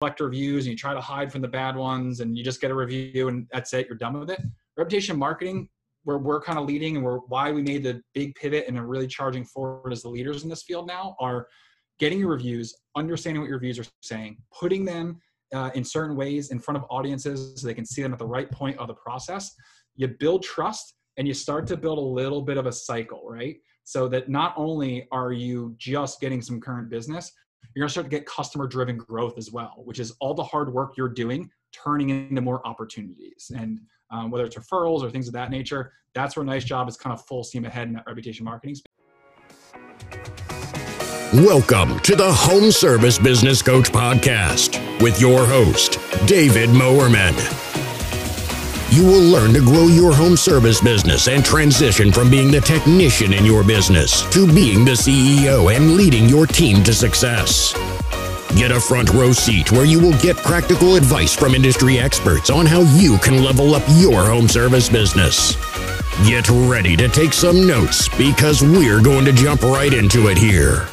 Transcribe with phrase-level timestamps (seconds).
[0.00, 2.70] collect reviews and you try to hide from the bad ones and you just get
[2.70, 4.40] a review and that's it, you're done with it.
[4.76, 5.68] Reputation marketing,
[6.04, 8.86] where we're kind of leading and we're why we made the big pivot and are
[8.86, 11.48] really charging forward as the leaders in this field now are
[11.98, 15.20] getting your reviews, understanding what your reviews are saying, putting them
[15.52, 18.26] uh, in certain ways in front of audiences so they can see them at the
[18.26, 19.52] right point of the process.
[19.96, 23.56] You build trust and you start to build a little bit of a cycle, right?
[23.82, 27.32] So that not only are you just getting some current business,
[27.74, 30.72] you're gonna start to get customer driven growth as well, which is all the hard
[30.72, 33.50] work you're doing turning into more opportunities.
[33.54, 36.96] And um, whether it's referrals or things of that nature, that's where Nice Job is
[36.96, 38.86] kind of full steam ahead in that reputation marketing space.
[41.34, 47.67] Welcome to the Home Service Business Coach Podcast with your host, David Moerman.
[48.90, 53.34] You will learn to grow your home service business and transition from being the technician
[53.34, 57.74] in your business to being the CEO and leading your team to success.
[58.56, 62.64] Get a front row seat where you will get practical advice from industry experts on
[62.64, 65.54] how you can level up your home service business.
[66.26, 70.88] Get ready to take some notes because we're going to jump right into it here.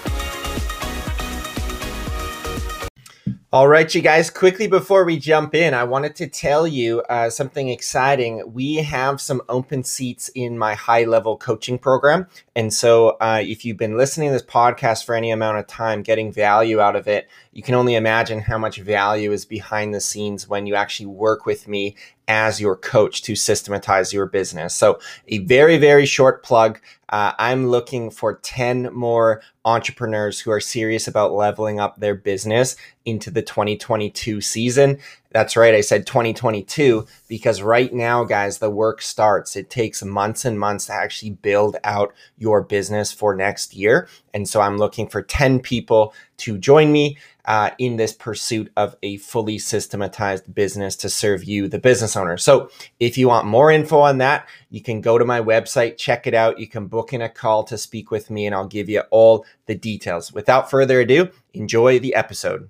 [3.56, 7.30] All right, you guys, quickly before we jump in, I wanted to tell you uh,
[7.30, 8.44] something exciting.
[8.54, 12.28] We have some open seats in my high level coaching program.
[12.54, 16.04] And so, uh, if you've been listening to this podcast for any amount of time,
[16.04, 20.02] getting value out of it, you can only imagine how much value is behind the
[20.02, 21.96] scenes when you actually work with me
[22.28, 24.74] as your coach to systematize your business.
[24.74, 26.80] So, a very, very short plug.
[27.10, 32.76] Uh, I'm looking for 10 more entrepreneurs who are serious about leveling up their business
[33.06, 34.98] into the 2022 season.
[35.32, 35.76] That's right.
[35.76, 39.56] I said 2022 because right now, guys, the work starts.
[39.56, 44.08] It takes months and months to actually build out your business for next year.
[44.34, 48.96] And so I'm looking for 10 people to join me uh, in this pursuit of
[49.04, 52.38] a fully systematized business to serve you, the business owner.
[52.38, 56.28] So if you want more info on that, you can go to my website, check
[56.28, 56.60] it out.
[56.60, 59.46] You can book in a call to speak with me, and I'll give you all
[59.66, 60.34] the details.
[60.34, 62.70] Without further ado, enjoy the episode.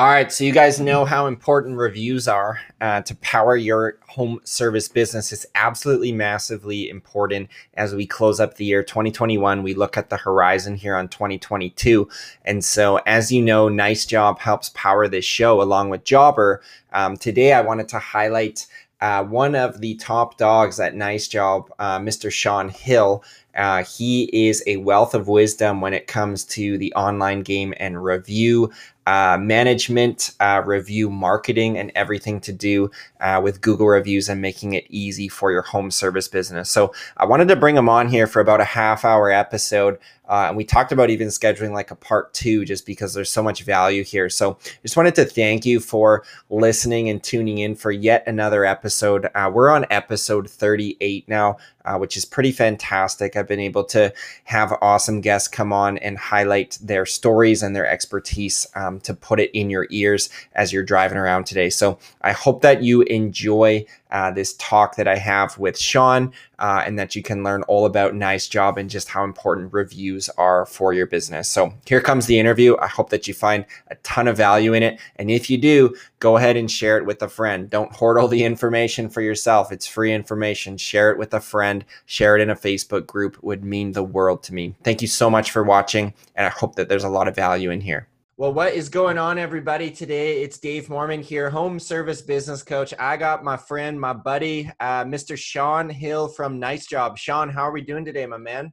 [0.00, 4.40] All right, so you guys know how important reviews are uh, to power your home
[4.44, 5.30] service business.
[5.30, 9.62] It's absolutely massively important as we close up the year 2021.
[9.62, 12.08] We look at the horizon here on 2022.
[12.46, 16.62] And so, as you know, Nice Job helps power this show along with Jobber.
[16.94, 18.66] Um, today, I wanted to highlight
[19.02, 22.32] uh, one of the top dogs at Nice Job, uh, Mr.
[22.32, 23.22] Shawn Hill.
[23.54, 28.02] Uh, he is a wealth of wisdom when it comes to the online game and
[28.02, 28.70] review
[29.06, 32.90] uh, management, uh, review marketing, and everything to do
[33.20, 36.70] uh, with Google reviews and making it easy for your home service business.
[36.70, 39.98] So I wanted to bring him on here for about a half hour episode.
[40.28, 43.42] Uh, and we talked about even scheduling like a part two just because there's so
[43.42, 44.28] much value here.
[44.28, 49.28] So just wanted to thank you for listening and tuning in for yet another episode.
[49.34, 53.36] Uh, we're on episode 38 now uh, which is pretty fantastic.
[53.36, 54.12] I've been able to
[54.44, 58.66] have awesome guests come on and highlight their stories and their expertise
[59.00, 61.70] to put it in your ears as you're driving around today.
[61.70, 66.82] So I hope that you enjoy uh, this talk that I have with Shawn, uh,
[66.84, 70.66] and that you can learn all about Nice Job and just how important reviews are
[70.66, 71.48] for your business.
[71.48, 72.76] So here comes the interview.
[72.78, 75.00] I hope that you find a ton of value in it.
[75.16, 77.70] And if you do, go ahead and share it with a friend.
[77.70, 79.70] Don't hoard all the information for yourself.
[79.70, 80.76] It's free information.
[80.76, 84.42] Share it with a friend, share it in a Facebook group would mean the world
[84.44, 84.74] to me.
[84.82, 87.70] Thank you so much for watching, and I hope that there's a lot of value
[87.70, 88.09] in here.
[88.40, 89.90] Well, what is going on, everybody?
[89.90, 92.94] Today it's Dave Moerman here, home service business coach.
[92.98, 95.36] I got my friend, my buddy, uh, Mr.
[95.36, 97.18] Shawn Hill from Nice Job.
[97.18, 98.72] Shawn, how are we doing today, my man?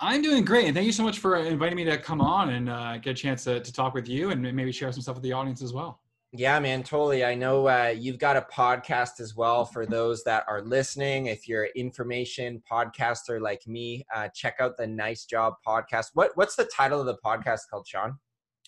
[0.00, 2.68] I'm doing great, and thank you so much for inviting me to come on and
[2.68, 5.24] uh, get a chance to, to talk with you and maybe share some stuff with
[5.24, 6.02] the audience as well.
[6.32, 7.24] Yeah, man, totally.
[7.24, 11.28] I know uh, you've got a podcast as well for those that are listening.
[11.28, 16.08] If you're an information podcaster like me, uh, check out the Nice Job podcast.
[16.12, 18.18] What What's the title of the podcast called, Shawn?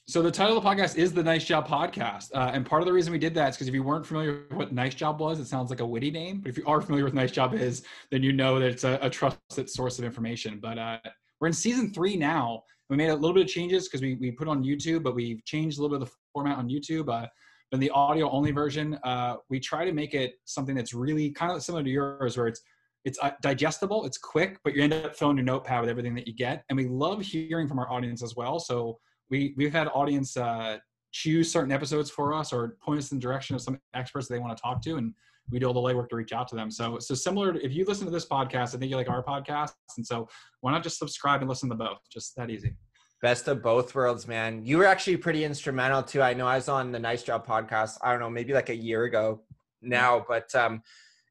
[0.08, 2.86] So the title of the podcast is the Nice Job Podcast, uh, and part of
[2.86, 5.20] the reason we did that is because if you weren't familiar with what Nice Job
[5.20, 6.40] was, it sounds like a witty name.
[6.40, 8.98] But if you are familiar with Nice Job is, then you know that it's a,
[9.02, 10.60] a trusted source of information.
[10.62, 10.98] But uh,
[11.38, 12.62] we're in season three now.
[12.88, 15.44] We made a little bit of changes because we we put on YouTube, but we've
[15.44, 17.12] changed a little bit of the format on YouTube.
[17.12, 17.26] Uh,
[17.72, 21.52] in the audio only version, uh, we try to make it something that's really kind
[21.52, 22.62] of similar to yours, where it's
[23.04, 26.26] it's uh, digestible, it's quick, but you end up filling your notepad with everything that
[26.26, 26.64] you get.
[26.70, 28.58] And we love hearing from our audience as well.
[28.58, 28.98] So
[29.30, 30.78] we we've had audience uh,
[31.12, 34.38] choose certain episodes for us or point us in the direction of some experts they
[34.38, 35.14] want to talk to, and
[35.50, 36.70] we do all the legwork to reach out to them.
[36.70, 37.52] So so similar.
[37.52, 40.28] To, if you listen to this podcast, I think you like our podcast, and so
[40.60, 41.98] why not just subscribe and listen to both?
[42.12, 42.74] Just that easy.
[43.20, 44.64] Best of both worlds, man.
[44.64, 46.22] You were actually pretty instrumental too.
[46.22, 48.76] I know I was on the Nice Job podcast, I don't know, maybe like a
[48.76, 49.42] year ago
[49.82, 50.82] now, but um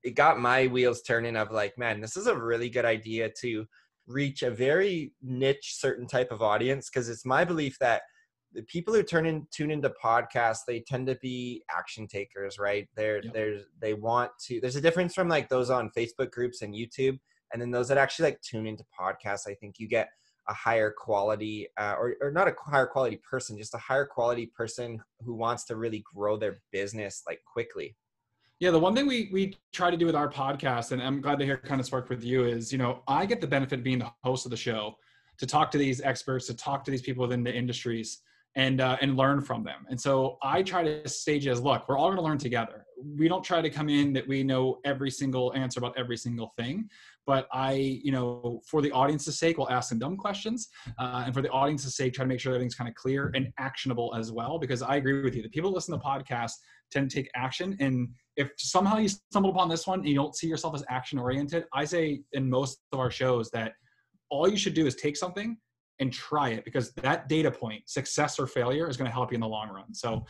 [0.03, 3.65] it got my wheels turning of like, man, this is a really good idea to
[4.07, 8.03] reach a very niche certain type of audience because it's my belief that
[8.53, 12.87] the people who turn in tune into podcasts they tend to be action takers right?
[12.95, 13.33] They're yep.
[13.33, 17.19] there's they want to there's a difference from like those on facebook groups and youtube
[17.53, 19.47] and then those that actually like tune into podcasts.
[19.47, 20.09] I think you get
[20.49, 24.45] a higher quality uh, or, or not a higher quality person just a higher quality
[24.45, 27.97] person who wants to really grow their business like quickly
[28.59, 31.37] yeah, the one thing we we try to do with our podcast, and I'm glad
[31.39, 33.83] to hear kind of spark with you, is you know I get the benefit of
[33.83, 34.95] being the host of the show
[35.37, 38.21] to talk to these experts, to talk to these people within the industries,
[38.55, 39.85] and uh, and learn from them.
[39.89, 42.83] And so I try to stage as look, we're all going to learn together.
[43.15, 46.51] We don't try to come in that we know every single answer about every single
[46.57, 46.89] thing,
[47.27, 47.73] but I,
[48.03, 51.49] you know, for the audience's sake, we'll ask some dumb questions, uh, and for the
[51.49, 54.57] audience's sake, try to make sure everything's kind of clear and actionable as well.
[54.57, 56.55] Because I agree with you, the people listen to podcasts
[56.91, 60.35] tend to take action and if somehow you stumble upon this one and you don't
[60.35, 63.73] see yourself as action oriented, I say in most of our shows that
[64.29, 65.57] all you should do is take something
[65.99, 69.35] and try it because that data point, success or failure, is going to help you
[69.35, 69.91] in the long run.
[69.93, 70.23] So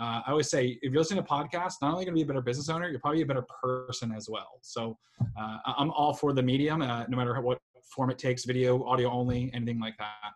[0.00, 2.26] uh, I always say if you're listening to podcasts, not only going to be a
[2.26, 4.58] better business owner, you're probably a better person as well.
[4.62, 4.96] So
[5.38, 7.58] uh, I'm all for the medium, uh, no matter what
[7.94, 10.32] form it takes video, audio only, anything like that.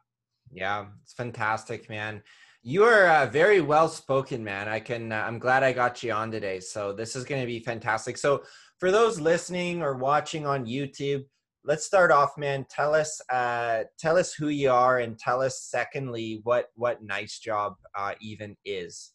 [0.52, 2.22] Yeah, it's fantastic, man.
[2.66, 4.68] You are uh, very well spoken, man.
[4.68, 5.12] I can.
[5.12, 6.60] Uh, I'm glad I got you on today.
[6.60, 8.16] So this is going to be fantastic.
[8.16, 8.42] So
[8.80, 11.24] for those listening or watching on YouTube,
[11.64, 12.64] let's start off, man.
[12.70, 17.38] Tell us, uh, tell us who you are, and tell us, secondly, what what Nice
[17.38, 19.12] Job uh, even is.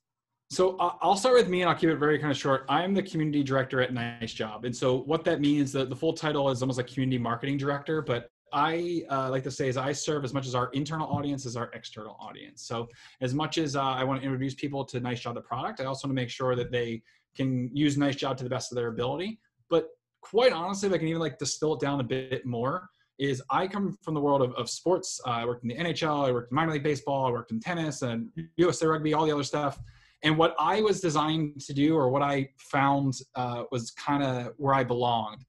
[0.52, 2.66] So uh, I'll start with me, and I'll keep it very kind of short.
[2.69, 6.13] I'm the community director at Nice Job, and so what that means, the, the full
[6.13, 9.92] title is almost like community marketing director, but I uh, like to say is I
[9.92, 12.63] serve as much as our internal audience as our external audience.
[12.63, 12.88] So
[13.22, 15.86] as much as uh, I want to introduce people to Nice Job the product, I
[15.86, 17.01] also want to make sure that they
[17.36, 19.40] can use Nice Job to the best of their ability.
[19.69, 19.88] But
[20.22, 23.68] quite honestly, if I can even like distill it down a bit more, is I
[23.68, 25.19] come from the world of, of sports.
[25.28, 27.60] Uh, I worked in the NHL, I worked in minor league baseball, I worked in
[27.60, 29.80] tennis and USA rugby, all the other stuff.
[30.24, 34.54] And what I was designed to do, or what I found uh, was kind of
[34.57, 35.45] where I belonged,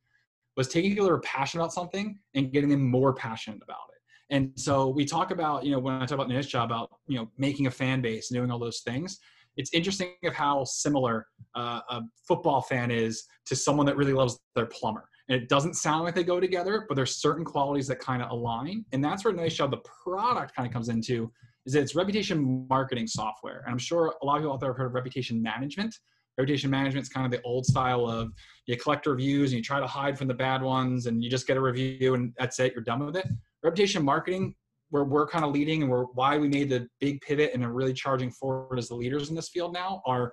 [0.60, 4.34] was taking people who are passionate about something and getting them more passionate about it.
[4.34, 7.16] And so we talk about, you know, when I talk about Nice Job about, you
[7.16, 9.18] know, making a fan base and doing all those things,
[9.56, 14.38] it's interesting of how similar uh, a football fan is to someone that really loves
[14.54, 15.08] their plumber.
[15.30, 18.30] And it doesn't sound like they go together, but there's certain qualities that kind of
[18.30, 18.84] align.
[18.92, 21.32] And that's where Nice Job, the product kind of comes into,
[21.64, 23.62] is it's reputation marketing software.
[23.64, 25.94] And I'm sure a lot of people out there have heard of reputation management.
[26.40, 28.32] Reputation management is kind of the old style of
[28.64, 31.46] you collect reviews and you try to hide from the bad ones and you just
[31.46, 33.26] get a review and that's it, you're done with it.
[33.62, 34.54] Reputation marketing,
[34.88, 37.72] where we're kind of leading and we're why we made the big pivot and are
[37.72, 40.32] really charging forward as the leaders in this field now are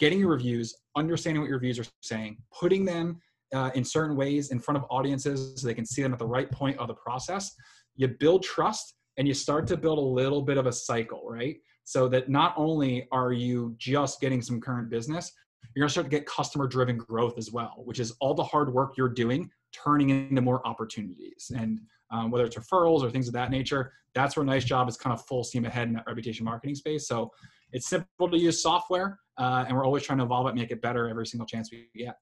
[0.00, 3.20] getting your reviews, understanding what your reviews are saying, putting them
[3.54, 6.26] uh, in certain ways in front of audiences so they can see them at the
[6.26, 7.54] right point of the process.
[7.94, 11.58] You build trust and you start to build a little bit of a cycle, right?
[11.84, 15.30] So that not only are you just getting some current business,
[15.74, 18.44] you're going to start to get customer driven growth as well, which is all the
[18.44, 21.50] hard work you're doing turning into more opportunities.
[21.56, 21.80] And
[22.10, 25.12] um, whether it's referrals or things of that nature, that's where Nice Job is kind
[25.12, 27.08] of full steam ahead in that reputation marketing space.
[27.08, 27.30] So
[27.72, 30.80] it's simple to use software, uh, and we're always trying to evolve it, make it
[30.80, 32.16] better every single chance we get.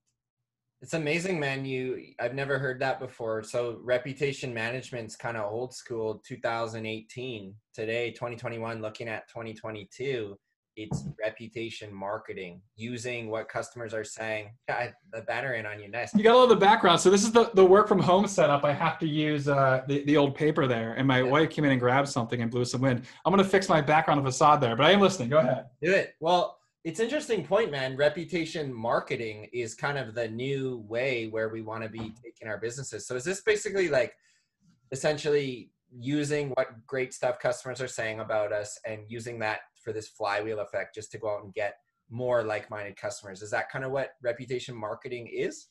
[0.80, 1.64] It's amazing, man.
[1.64, 3.44] You I've never heard that before.
[3.44, 7.54] So reputation management's kind of old school 2018.
[7.72, 10.36] Today, 2021, looking at 2022
[10.76, 16.22] it's reputation marketing using what customers are saying the banner in on you nice you
[16.22, 16.98] got all the background.
[17.00, 18.64] So this is the, the work from home setup.
[18.64, 21.30] I have to use uh, the, the old paper there and my yeah.
[21.30, 23.04] wife came in and grabbed something and blew some wind.
[23.24, 25.28] I'm going to fix my background facade there but i am listening.
[25.28, 25.66] Go ahead.
[25.82, 26.14] Do it.
[26.20, 27.96] Well it's interesting point man.
[27.96, 32.58] Reputation marketing is kind of the new way where we want to be taking our
[32.58, 33.06] businesses.
[33.06, 34.14] So is this basically like
[34.90, 40.08] essentially using what great stuff customers are saying about us and using that for this
[40.08, 41.76] flywheel effect just to go out and get
[42.10, 43.42] more like-minded customers.
[43.42, 45.68] Is that kind of what reputation marketing is?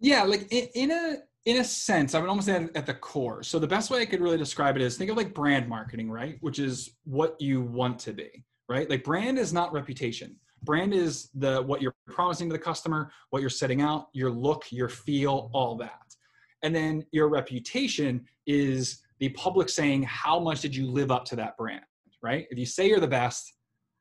[0.00, 1.16] Yeah like in, in a
[1.46, 3.42] in a sense i would almost say at the core.
[3.42, 6.10] So the best way i could really describe it is think of like brand marketing
[6.10, 6.36] right?
[6.40, 8.88] Which is what you want to be right?
[8.88, 10.36] Like brand is not reputation.
[10.62, 14.64] Brand is the what you're promising to the customer what you're setting out your look
[14.70, 16.14] your feel all that.
[16.62, 21.36] And then your reputation is the public saying how much did you live up to
[21.36, 21.84] that brand
[22.24, 22.46] right?
[22.50, 23.52] If you say you're the best,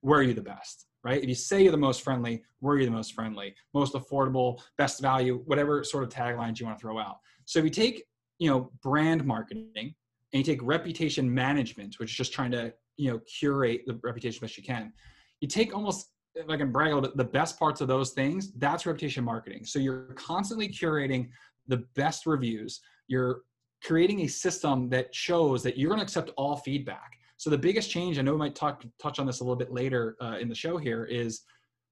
[0.02, 1.22] were you the best, right?
[1.22, 5.02] If you say you're the most friendly, were you the most friendly, most affordable, best
[5.02, 7.18] value, whatever sort of taglines you want to throw out.
[7.46, 8.06] So if you take,
[8.40, 9.94] you know, brand marketing and
[10.32, 14.58] you take reputation management, which is just trying to you know curate the reputation best
[14.58, 14.94] you can.
[15.42, 18.12] You take almost if I can brag a little bit, the best parts of those
[18.12, 19.66] things, that's reputation marketing.
[19.66, 21.30] So you're constantly curating
[21.68, 22.82] the best reviews.
[23.08, 23.42] You're
[23.84, 27.20] creating a system that shows that you're going to accept all feedback.
[27.44, 29.70] So the biggest change, I know we might talk touch on this a little bit
[29.70, 31.42] later uh, in the show here, is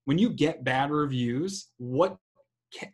[0.05, 2.15] when you get bad reviews, what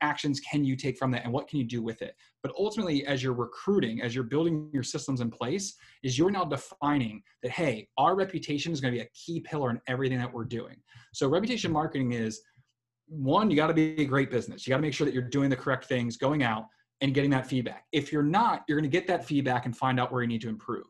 [0.01, 2.15] actions can you take from that and what can you do with it?
[2.41, 6.45] But ultimately as you're recruiting as you're building your systems in place is you're now
[6.45, 10.33] defining that hey our reputation is going to be a key pillar in everything that
[10.33, 10.77] we're doing.
[11.13, 12.41] So reputation marketing is
[13.05, 14.65] one you got to be a great business.
[14.65, 16.65] You got to make sure that you're doing the correct things going out
[17.01, 17.83] and getting that feedback.
[17.91, 20.41] If you're not you're going to get that feedback and find out where you need
[20.41, 20.87] to improve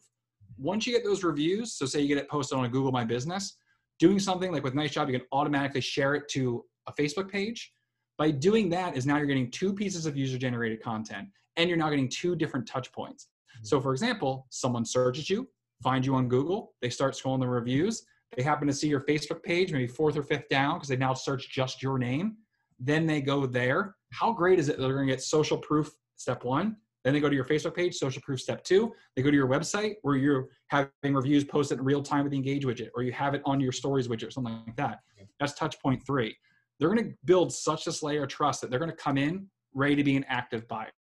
[0.57, 3.03] once you get those reviews so say you get it posted on a google my
[3.03, 3.57] business
[3.99, 7.71] doing something like with nice job you can automatically share it to a facebook page
[8.17, 11.77] by doing that is now you're getting two pieces of user generated content and you're
[11.77, 13.27] now getting two different touch points.
[13.55, 13.65] Mm-hmm.
[13.65, 15.47] So for example, someone searches you,
[15.83, 18.03] finds you on Google, they start scrolling the reviews,
[18.35, 21.13] they happen to see your Facebook page, maybe fourth or fifth down because they now
[21.13, 22.37] search just your name.
[22.79, 23.95] Then they go there.
[24.11, 26.77] How great is it they're going to get social proof step one?
[27.03, 28.91] Then they go to your Facebook page, social proof step two.
[29.15, 32.37] They go to your website where you're having reviews posted in real time with the
[32.37, 34.99] engage widget, or you have it on your stories widget or something like that.
[35.39, 36.35] That's touch point three
[36.79, 39.47] they're going to build such this layer of trust that they're going to come in
[39.73, 40.91] ready to be an active buyer.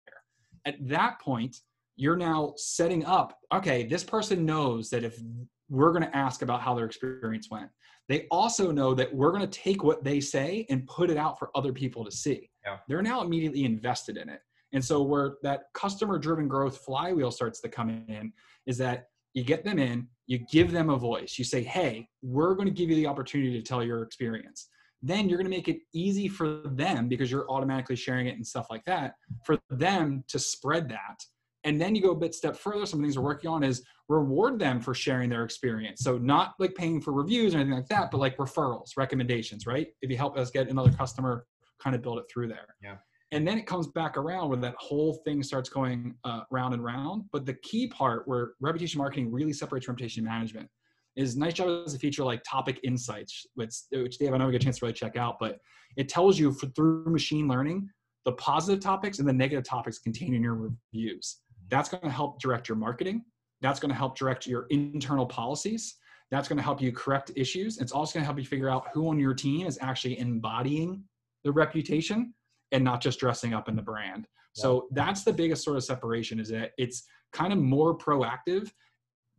[0.64, 1.58] At that point,
[1.96, 5.20] you're now setting up, okay, this person knows that if
[5.68, 7.70] we're going to ask about how their experience went,
[8.08, 11.38] they also know that we're going to take what they say and put it out
[11.38, 12.50] for other people to see.
[12.64, 12.78] Yeah.
[12.88, 14.40] They're now immediately invested in it.
[14.76, 18.30] And so, where that customer driven growth flywheel starts to come in
[18.66, 21.38] is that you get them in, you give them a voice.
[21.38, 24.68] You say, hey, we're going to give you the opportunity to tell your experience.
[25.00, 28.46] Then you're going to make it easy for them because you're automatically sharing it and
[28.46, 29.14] stuff like that
[29.46, 31.24] for them to spread that.
[31.64, 32.84] And then you go a bit step further.
[32.84, 36.02] Some things we're working on is reward them for sharing their experience.
[36.02, 39.86] So not like paying for reviews or anything like that but like referrals recommendations right?
[40.02, 41.46] If you help us get another customer
[41.78, 42.76] kind of build it through there.
[42.82, 42.96] Yeah
[43.32, 46.84] and then it comes back around where that whole thing starts going uh, round and
[46.84, 50.68] round but the key part where reputation marketing really separates reputation management
[51.16, 54.52] is Nice Job has a feature like Topic Insights, which, which Dave, I know we
[54.52, 55.58] get a chance to really check out, but
[55.96, 57.88] it tells you for, through machine learning
[58.26, 61.38] the positive topics and the negative topics contained in your reviews.
[61.68, 63.24] That's going to help direct your marketing.
[63.62, 65.96] That's going to help direct your internal policies.
[66.30, 67.78] That's going to help you correct issues.
[67.78, 71.02] It's also going to help you figure out who on your team is actually embodying
[71.44, 72.34] the reputation
[72.72, 74.26] and not just dressing up in the brand.
[74.52, 78.70] So that's the biggest sort of separation is that it's kind of more proactive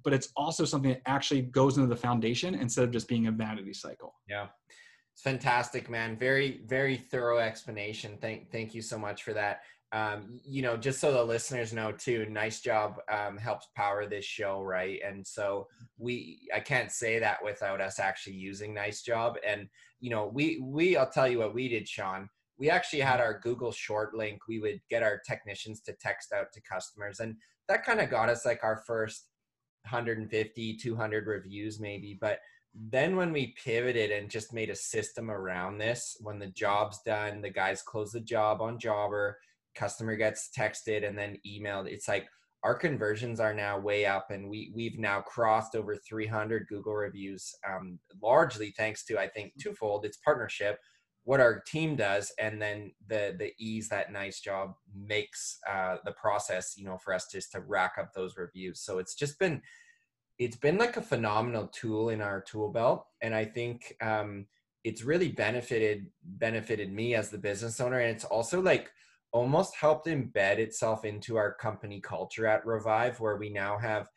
[0.08, 3.32] but it's also something that actually goes into the foundation instead of just being a
[3.32, 4.14] vanity cycle.
[4.30, 4.48] Yeah.
[5.14, 6.18] It's fantastic, man.
[6.18, 8.18] Very, very thorough explanation.
[8.22, 9.64] Thank, thank you so much for that.
[9.92, 14.24] Um, you know, just so the listeners know too, nice job um, helps power this
[14.24, 15.02] show, right?
[15.06, 15.68] And so
[15.98, 19.36] we, I can't say that without us actually using nice job.
[19.46, 19.68] And
[20.00, 22.30] you know, we, we, I'll tell you what we did, Shawn.
[22.60, 24.42] We actually had our Google short link.
[24.48, 27.36] We would get our technicians to text out to customers, and
[27.68, 29.28] that kind of got us like our first
[29.88, 32.40] 150 200 reviews maybe but
[32.90, 37.42] then when we pivoted and just made a system around this when the job's done
[37.42, 39.38] the guys close the job on jobber
[39.76, 42.28] customer gets texted and then emailed it's like
[42.64, 47.56] our conversions are now way up and we we've now crossed over 300 google reviews
[47.70, 50.80] um, largely thanks to i think twofold it's partnership
[51.28, 56.14] what our team does and then the the ease that nice job makes uh, the
[56.14, 58.80] process you know for us just to rack up those reviews.
[58.80, 59.62] So it's just been
[60.40, 64.46] it's been like a phenomenal tool in our tool belt and i think um,
[64.86, 68.90] it's really benefited benefited me as the business owner and it's also like
[69.34, 74.08] almost helped embed itself into our company culture at revive where we now have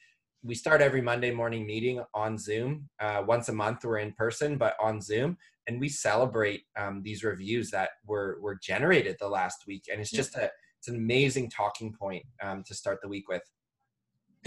[0.45, 2.89] we start every monday morning meeting on zoom.
[3.01, 5.37] Uh, once a month we're in person but on zoom
[5.71, 10.11] and we celebrate um, these reviews that were were generated the last week and it's
[10.11, 13.43] just a it's an amazing talking point um, to start the week with.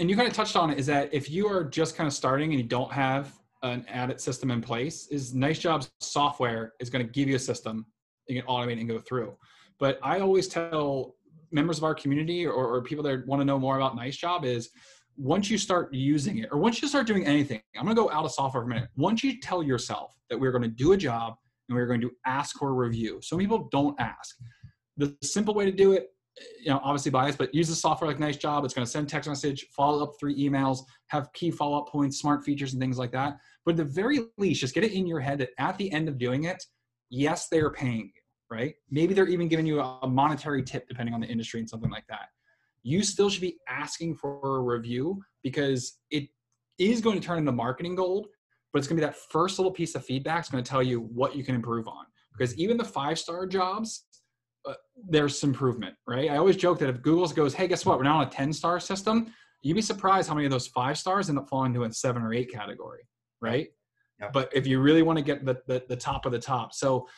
[0.00, 2.12] And you kind of touched on it is that if you are just kind of
[2.12, 6.90] starting and you don't have an audit system in place is nice jobs software is
[6.90, 7.86] going to give you a system
[8.28, 9.34] you can automate and go through.
[9.78, 11.14] But i always tell
[11.52, 14.44] members of our community or, or people that want to know more about nice job
[14.44, 14.70] is
[15.16, 18.10] once you start using it or once you start doing anything, I'm going to go
[18.10, 18.88] out of software for a minute.
[18.96, 21.34] Once you tell yourself that we're going to do a job
[21.68, 24.36] and we're going to ask for a review, some people don't ask.
[24.96, 26.08] The simple way to do it,
[26.60, 28.64] you know, obviously biased, but use the software like Nice Job.
[28.64, 32.18] It's going to send text message, follow up three emails, have key follow up points,
[32.18, 33.36] smart features, and things like that.
[33.64, 36.08] But at the very least, just get it in your head that at the end
[36.08, 36.62] of doing it,
[37.08, 38.74] yes, they are paying you, right?
[38.90, 42.06] Maybe they're even giving you a monetary tip depending on the industry and something like
[42.08, 42.28] that
[42.84, 46.28] you still should be asking for a review because it
[46.78, 48.28] is going to turn into marketing gold,
[48.72, 50.82] but it's going to be that first little piece of feedback is going to tell
[50.82, 52.04] you what you can improve on.
[52.36, 54.04] Because even the five star jobs,
[54.68, 54.74] uh,
[55.08, 56.30] there's some improvement, right?
[56.30, 57.96] I always joke that if Google goes, hey, guess what?
[57.96, 60.98] We're now on a 10 star system, you'd be surprised how many of those five
[60.98, 63.00] stars end up falling into a seven or eight category,
[63.40, 63.68] right?
[64.20, 64.28] Yeah.
[64.30, 66.74] But if you really want to get the, the, the top of the top.
[66.74, 67.08] So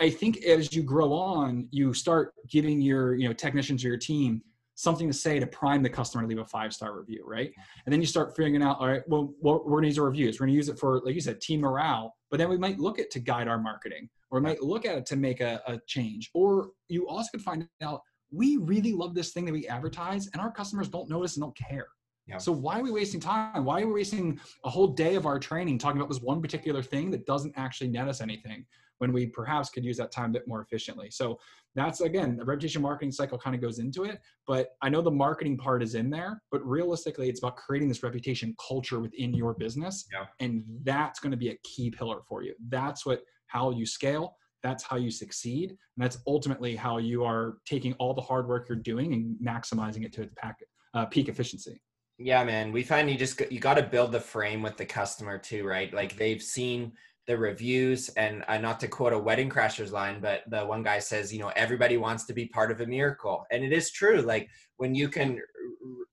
[0.00, 3.96] I think as you grow on, you start giving your you know technicians or your
[3.96, 4.42] team
[4.78, 7.52] something to say to prime the customer to leave a five star review, right?
[7.84, 10.38] And then you start figuring out, all right, well, we're to use our reviews.
[10.38, 12.14] We're going to use it for, like you said, team morale.
[12.30, 14.96] But then we might look at to guide our marketing, or we might look at
[14.96, 16.30] it to make a, a change.
[16.32, 20.40] Or you also could find out we really love this thing that we advertise, and
[20.40, 21.88] our customers don't notice and don't care.
[22.28, 22.38] Yeah.
[22.38, 23.64] So why are we wasting time?
[23.64, 26.84] Why are we wasting a whole day of our training talking about this one particular
[26.84, 28.64] thing that doesn't actually net us anything?
[28.98, 31.10] When we perhaps could use that time a bit more efficiently.
[31.10, 31.38] So
[31.74, 34.20] that's again, the reputation marketing cycle kind of goes into it.
[34.46, 38.02] But I know the marketing part is in there, but realistically, it's about creating this
[38.02, 40.06] reputation culture within your business.
[40.12, 40.26] Yeah.
[40.40, 42.54] And that's going to be a key pillar for you.
[42.68, 44.36] That's what how you scale.
[44.62, 45.70] That's how you succeed.
[45.70, 50.04] And that's ultimately how you are taking all the hard work you're doing and maximizing
[50.04, 50.56] it to its pack,
[50.94, 51.80] uh, peak efficiency.
[52.18, 52.72] Yeah, man.
[52.72, 55.94] We find you just you got to build the frame with the customer too, right?
[55.94, 56.92] Like they've seen
[57.28, 60.98] the reviews and uh, not to quote a wedding crashers line but the one guy
[60.98, 63.44] says you know everybody wants to be part of a miracle.
[63.52, 65.38] And it is true like when you can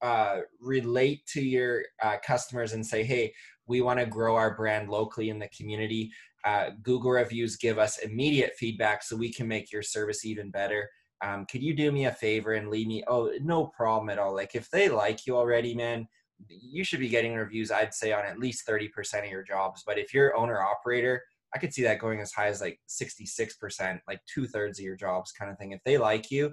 [0.02, 3.32] uh, relate to your uh, customers and say hey
[3.66, 6.12] we want to grow our brand locally in the community
[6.44, 10.88] uh, google reviews give us immediate feedback so we can make your service even better.
[11.24, 14.34] Um, could you do me a favor and leave me oh no problem at all.
[14.34, 16.06] Like if they like you already man
[16.48, 19.98] you should be getting reviews i'd say on at least 30% of your jobs but
[19.98, 21.22] if you're owner operator
[21.54, 25.32] i could see that going as high as like 66% like two-thirds of your jobs
[25.32, 25.72] kind of thing.
[25.72, 26.52] If they like you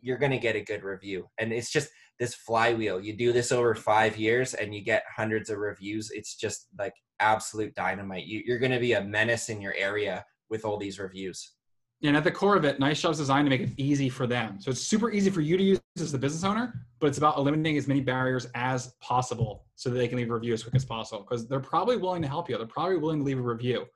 [0.00, 1.28] you're going to get a good review.
[1.38, 3.00] And it's just this flywheel.
[3.00, 6.94] You do this over five years and you get hundreds of reviews it's just like
[7.20, 8.26] absolute dynamite.
[8.26, 11.52] You, you're going to be a menace in your area with all these reviews
[12.02, 14.60] and at the core of it, Nice Jobs designed to make it easy for them.
[14.60, 17.36] So it's super easy for you to use as the business owner, but it's about
[17.38, 20.76] eliminating as many barriers as possible so that they can leave a review as quick
[20.76, 21.26] as possible.
[21.28, 22.56] Because they're probably willing to help you.
[22.56, 23.86] They're probably willing to leave a review.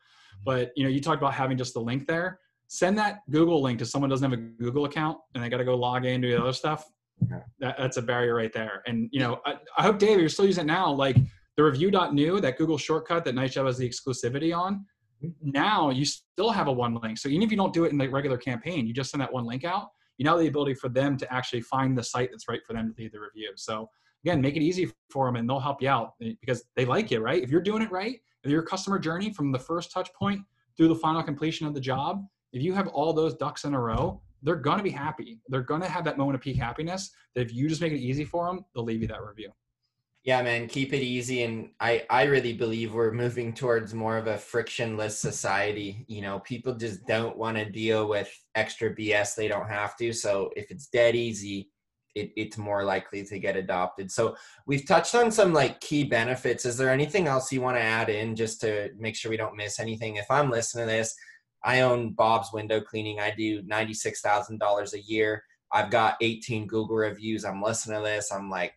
[0.45, 2.41] But you know, you talked about having just the link there.
[2.67, 5.59] Send that Google link to someone who doesn't have a Google account and they got
[5.59, 6.85] to go log in the other stuff.
[7.61, 8.83] That, that's a barrier right there.
[8.87, 10.91] And you know, I, I hope Dave, you're still using it now.
[10.91, 11.17] Like
[11.57, 14.87] the review.new, that Google shortcut that Nice Job has the exclusivity on
[15.43, 17.19] now you still have a one link.
[17.19, 19.33] So even if you don't do it in the regular campaign, you just send that
[19.33, 19.89] one link out.
[20.19, 22.73] You now have the ability for them to actually find the site that's right for
[22.73, 23.53] them to leave the review.
[23.57, 23.89] So
[24.25, 27.11] again, make it easy for them and they'll help you out eh, because they like
[27.11, 27.43] you, right?
[27.43, 30.41] If you're doing it right, your customer journey from the first touch point
[30.77, 33.81] through the final completion of the job, if you have all those ducks in a
[33.81, 35.41] row, they're to be happy.
[35.49, 38.25] They're to have that moment of peak happiness that if you just make it easy
[38.25, 39.53] for them, they'll leave you that review
[40.25, 44.27] yeah man keep it easy and i i really believe we're moving towards more of
[44.27, 49.49] a frictionless society you know people just don't want to deal with extra bs they
[49.49, 51.69] don't have to so if it's dead easy
[52.15, 54.11] it, it's more likely to get adopted.
[54.11, 57.83] So we've touched on some like key benefits is there anything else you want to
[57.83, 60.17] add in just to make sure we don't miss anything?
[60.17, 61.15] If i'm listening to this
[61.65, 67.45] i own bob's window cleaning i do $96000 a year i've got 18 google reviews
[67.45, 68.75] i'm listening to this i'm like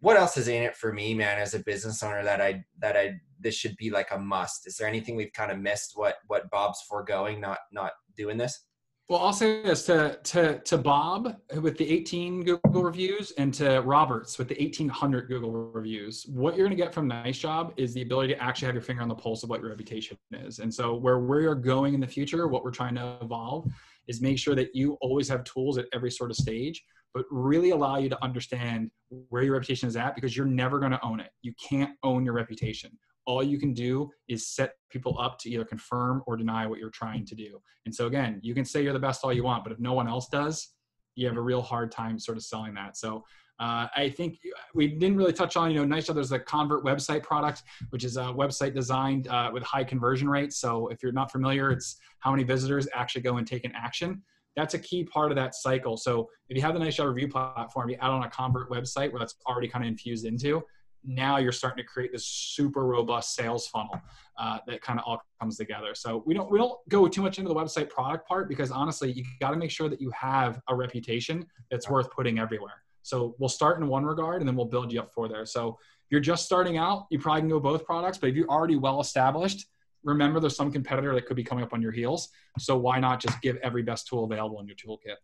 [0.00, 2.96] what else is in it for me, man, as a business owner that I that
[2.96, 4.66] I this should be like a must?
[4.66, 5.92] Is there anything we've kind of missed?
[5.94, 8.64] What what Bob's foregoing, not not doing this?
[9.08, 13.80] Well, I'll say this to to to Bob with the 18 Google reviews and to
[13.80, 16.26] Roberts with the 1800 Google reviews.
[16.28, 18.82] What you're going to get from Nice Job is the ability to actually have your
[18.82, 20.58] finger on the pulse of what your reputation is.
[20.58, 23.66] And so, where we are going in the future, what we're trying to evolve
[24.08, 27.70] is make sure that you always have tools at every sort of stage but really
[27.70, 28.90] allow you to understand
[29.30, 31.30] where your reputation is at because you're never going to own it.
[31.42, 32.90] You can't own your reputation.
[33.26, 36.90] All you can do is set people up to either confirm or deny what you're
[36.90, 37.60] trying to do.
[37.84, 39.92] And so, again, you can say you're the best all you want, but if no
[39.92, 40.74] one else does,
[41.14, 42.96] you have a real hard time sort of selling that.
[42.96, 43.24] So,
[43.60, 44.38] uh, I think
[44.74, 46.06] we didn't really touch on, you know, nice.
[46.06, 50.58] There's a convert website product, which is a website designed uh, with high conversion rates.
[50.58, 54.22] So if you're not familiar, it's how many visitors actually go and take an action
[54.58, 55.96] that's a key part of that cycle.
[55.96, 59.12] So if you have the Nice Job Review platform, you add on a convert website
[59.12, 60.64] where that's already kind of infused into,
[61.04, 64.00] now you're starting to create this super robust sales funnel
[64.36, 65.94] uh, that kind of all comes together.
[65.94, 69.12] So we don't we don't go too much into the website product part because honestly,
[69.12, 72.82] you got to make sure that you have a reputation that's worth putting everywhere.
[73.02, 75.46] So we'll start in one regard and then we'll build you up for there.
[75.46, 78.48] So if you're just starting out, you probably can go both products, but if you're
[78.48, 79.66] already well established,
[80.04, 82.28] remember there's some competitor that could be coming up on your heels.
[82.58, 85.16] So why not just give every best tool available in your toolkit?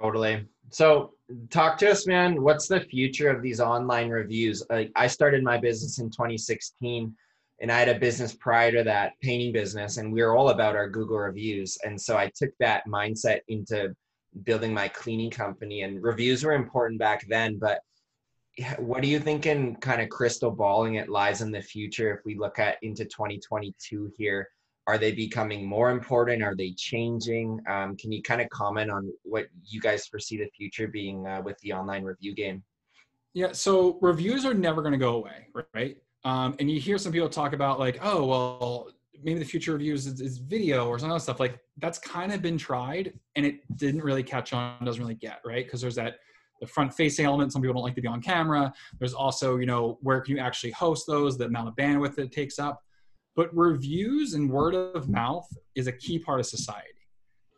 [0.00, 0.46] Totally.
[0.70, 1.12] So,
[1.50, 2.42] talk to us, man.
[2.42, 4.62] What's the future of these online reviews?
[4.70, 7.14] Like, I started my business in 2016,
[7.60, 10.74] and I had a business prior to that, painting business, and we were all about
[10.74, 11.78] our Google reviews.
[11.84, 13.94] And so, I took that mindset into
[14.44, 15.82] building my cleaning company.
[15.82, 17.80] And reviews were important back then, but
[18.78, 22.24] what do you think in Kind of crystal balling it lies in the future if
[22.24, 24.48] we look at into 2022 here?
[24.86, 26.42] Are they becoming more important?
[26.42, 27.60] Are they changing?
[27.68, 31.40] Um, can you kind of comment on what you guys foresee the future being uh,
[31.42, 32.62] with the online review game?
[33.34, 35.96] Yeah so reviews are never going to go away right?
[36.24, 38.88] Um, and you hear some people talk about like oh well
[39.24, 42.42] maybe the future reviews is, is video or some other stuff like that's kind of
[42.42, 45.64] been tried and it didn't really catch on doesn't really get right?
[45.64, 46.16] Because there's that
[46.62, 49.66] the front facing element some people don't like to be on camera there's also you
[49.66, 52.80] know where can you actually host those the amount of bandwidth that it takes up
[53.34, 56.88] but reviews and word of mouth is a key part of society.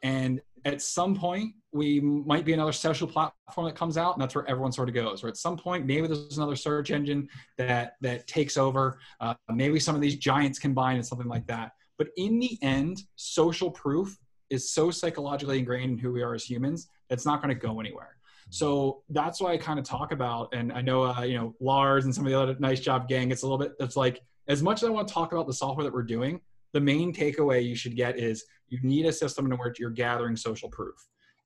[0.02, 4.34] And at some point, we might be another social platform that comes out, and that's
[4.34, 5.24] where everyone sort of goes.
[5.24, 8.98] Or at some point, maybe there's another search engine that that takes over.
[9.20, 11.72] Uh, maybe some of these giants combine and something like that.
[11.98, 14.16] But in the end, social proof
[14.50, 17.80] is so psychologically ingrained in who we are as humans that's not going to go
[17.80, 18.16] anywhere.
[18.50, 22.04] So that's why I kind of talk about, and I know uh, you know Lars
[22.04, 23.30] and some of the other nice job gang.
[23.30, 23.72] It's a little bit.
[23.80, 26.40] It's like as much as I want to talk about the software that we're doing,
[26.72, 30.36] the main takeaway you should get is you need a system in which you're gathering
[30.36, 30.96] social proof.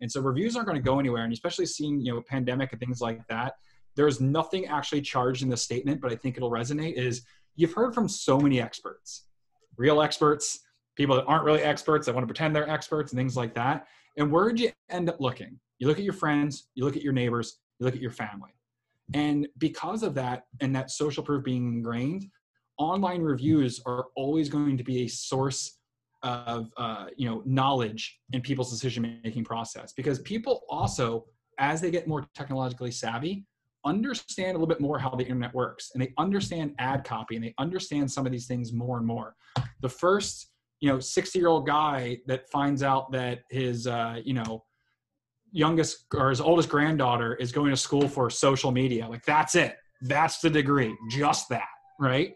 [0.01, 1.25] And so reviews aren't going to go anywhere.
[1.25, 3.55] And especially seeing, you know, pandemic and things like that,
[3.97, 7.23] there's nothing actually charged in the statement, but I think it'll resonate is
[7.57, 9.25] you've heard from so many experts,
[9.77, 10.61] real experts,
[10.97, 13.87] people that aren't really experts that want to pretend they're experts and things like that.
[14.17, 15.59] And where'd you end up looking?
[15.79, 18.51] You look at your friends, you look at your neighbors, you look at your family.
[19.14, 22.27] And because of that and that social proof being ingrained,
[22.79, 25.79] online reviews are always going to be a source
[26.23, 31.25] of uh, you know knowledge in people's decision making process because people also
[31.59, 33.47] as they get more technologically savvy
[33.85, 37.45] understand a little bit more how the internet works and they understand ad copy and
[37.45, 39.37] they understand some of these things more and more
[39.81, 44.35] the first you know 60 year old guy that finds out that his uh, you
[44.35, 44.64] know
[45.53, 49.77] youngest or his oldest granddaughter is going to school for social media like that's it
[50.03, 52.35] that's the degree just that right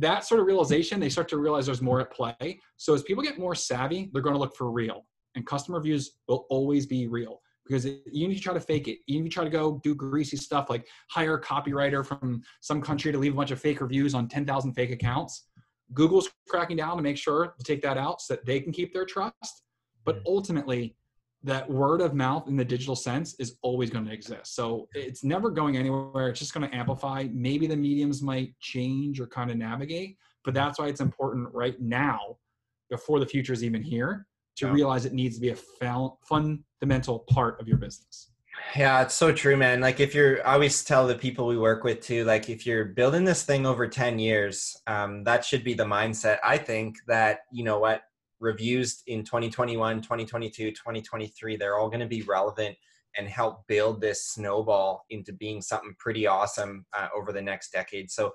[0.00, 2.60] that sort of realization, they start to realize there's more at play.
[2.76, 5.04] So as people get more savvy, they're going to look for real.
[5.34, 8.98] And customer reviews will always be real because even if you try to fake it,
[9.06, 12.80] even if you try to go do greasy stuff like hire a copywriter from some
[12.80, 15.46] country to leave a bunch of fake reviews on 10,000 fake accounts,
[15.92, 18.92] Google's cracking down to make sure to take that out so that they can keep
[18.92, 19.62] their trust.
[20.04, 20.22] But mm.
[20.26, 20.96] ultimately,
[21.42, 24.54] that word of mouth in the digital sense is always going to exist.
[24.54, 26.28] So it's never going anywhere.
[26.28, 27.28] It's just going to amplify.
[27.32, 31.80] Maybe the mediums might change or kind of navigate, but that's why it's important right
[31.80, 32.36] now,
[32.90, 34.26] before the future is even here,
[34.56, 34.72] to yeah.
[34.72, 35.56] realize it needs to be a
[36.26, 38.30] fundamental part of your business.
[38.76, 39.80] Yeah, it's so true, man.
[39.80, 42.84] Like if you're, I always tell the people we work with too, like if you're
[42.84, 46.38] building this thing over 10 years, um, that should be the mindset.
[46.44, 48.02] I think that, you know what,
[48.40, 52.76] reviews in 2021, 2022, 2023, they're all going to be relevant
[53.16, 58.10] and help build this snowball into being something pretty awesome uh, over the next decade.
[58.10, 58.32] So,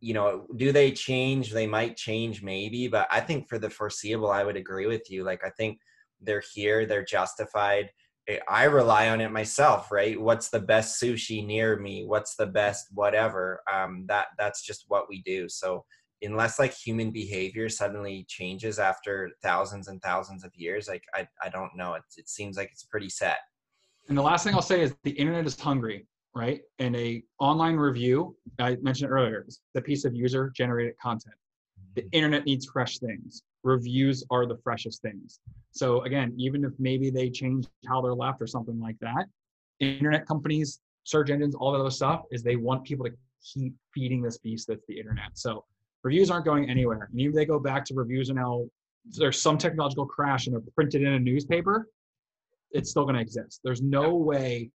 [0.00, 1.52] you know, do they change?
[1.52, 5.24] They might change maybe, but I think for the foreseeable, I would agree with you.
[5.24, 5.78] Like, I think
[6.20, 7.90] they're here, they're justified.
[8.48, 10.18] I rely on it myself, right?
[10.18, 12.04] What's the best sushi near me?
[12.06, 13.60] What's the best whatever?
[13.70, 15.46] Um, that that's just what we do.
[15.46, 15.84] So
[16.22, 21.48] unless like human behavior suddenly changes after thousands and thousands of years like i, I
[21.48, 21.94] don't know.
[21.94, 23.38] It, it seems like it's pretty set.
[24.08, 26.62] And the last thing i'll say is the internet is hungry right?
[26.80, 31.36] And a online review i mentioned earlier is the piece of user generated content.
[31.94, 32.08] The mm-hmm.
[32.12, 33.42] internet needs fresh things.
[33.62, 35.40] Reviews are the freshest things.
[35.72, 39.26] So again even if maybe they change how they're left or something like that
[39.80, 43.12] internet companies search engines all that other stuff is they want people to
[43.44, 45.30] keep feeding this beast that's the internet.
[45.34, 45.64] So
[46.04, 47.08] reviews aren't going anywhere.
[47.10, 48.66] And even if they go back to reviews and now
[49.04, 51.88] there's some technological crash and they're printed in a newspaper,
[52.70, 53.60] it's still going to exist.
[53.64, 54.70] There's no way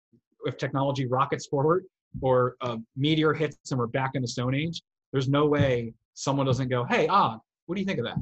[0.45, 1.83] if technology rockets forward
[2.21, 6.45] or a meteor hits and we're back in the Stone Age, there's no way someone
[6.45, 8.17] doesn't go, hey, ah, what do you think of that?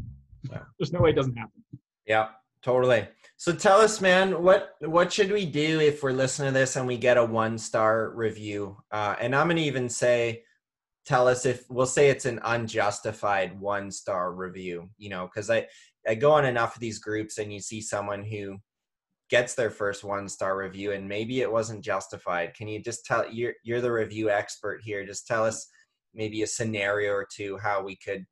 [0.51, 0.59] Yeah.
[0.79, 1.63] There's no way it doesn't happen.
[2.05, 2.29] Yeah,
[2.61, 3.07] totally.
[3.37, 6.85] So tell us, man, what what should we do if we're listening to this and
[6.87, 8.77] we get a one star review?
[8.91, 10.43] Uh, and I'm gonna even say
[11.05, 15.65] tell us if we'll say it's an unjustified one star review you know because i
[16.07, 18.57] i go on enough of these groups and you see someone who
[19.29, 22.53] gets their first one star review and maybe it wasn't justified.
[22.53, 25.05] Can you just tell you're you're the review expert here.
[25.05, 25.67] Just tell us
[26.13, 28.25] maybe a scenario or two how we could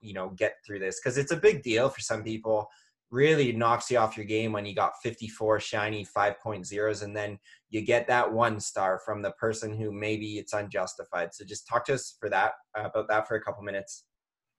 [0.00, 2.66] you know get through this because it's a big deal for some people
[3.10, 7.82] really knocks you off your game when you got 54 shiny 5.0s and then you
[7.82, 11.34] get that one star from the person who maybe it's unjustified.
[11.34, 14.04] So just talk to us for that about that for a couple minutes.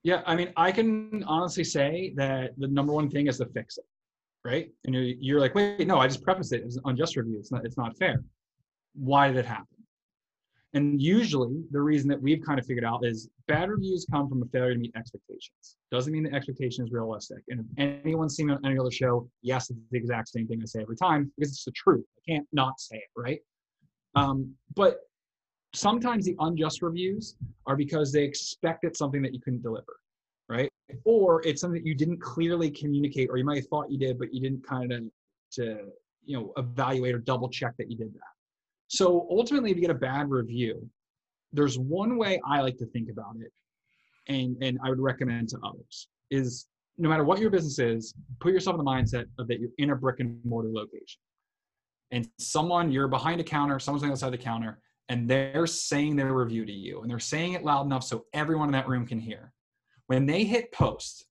[0.02, 3.78] Yeah, I mean, I can honestly say that the number one thing is to fix
[3.78, 3.84] it,
[4.44, 4.68] right?
[4.84, 6.62] And you're, you're like, wait, no, I just prefaced it.
[6.62, 7.38] An unjust review.
[7.38, 7.64] It's not.
[7.64, 8.22] It's not fair.
[8.94, 9.71] Why did it happen?
[10.74, 14.42] And usually, the reason that we've kind of figured out is bad reviews come from
[14.42, 15.76] a failure to meet expectations.
[15.90, 17.42] Doesn't mean the expectation is realistic.
[17.50, 17.66] And if
[18.04, 21.30] anyone's seen any other show, yes, it's the exact same thing I say every time
[21.36, 22.06] because it's the truth.
[22.16, 23.40] I can't not say it, right?
[24.14, 25.00] Um, but
[25.74, 29.96] sometimes the unjust reviews are because they expected something that you couldn't deliver,
[30.48, 30.70] right?
[31.04, 34.18] Or it's something that you didn't clearly communicate, or you might have thought you did,
[34.18, 35.02] but you didn't kind of
[35.52, 35.88] to
[36.24, 38.31] you know evaluate or double check that you did that.
[38.92, 40.86] So ultimately, if you get a bad review,
[41.50, 43.50] there's one way I like to think about it,
[44.30, 46.66] and and I would recommend to others is
[46.98, 49.90] no matter what your business is, put yourself in the mindset of that you're in
[49.90, 51.20] a brick and mortar location,
[52.10, 54.78] and someone you're behind a counter, someone's on the other side of the counter,
[55.08, 58.68] and they're saying their review to you, and they're saying it loud enough so everyone
[58.68, 59.54] in that room can hear.
[60.08, 61.24] When they hit post,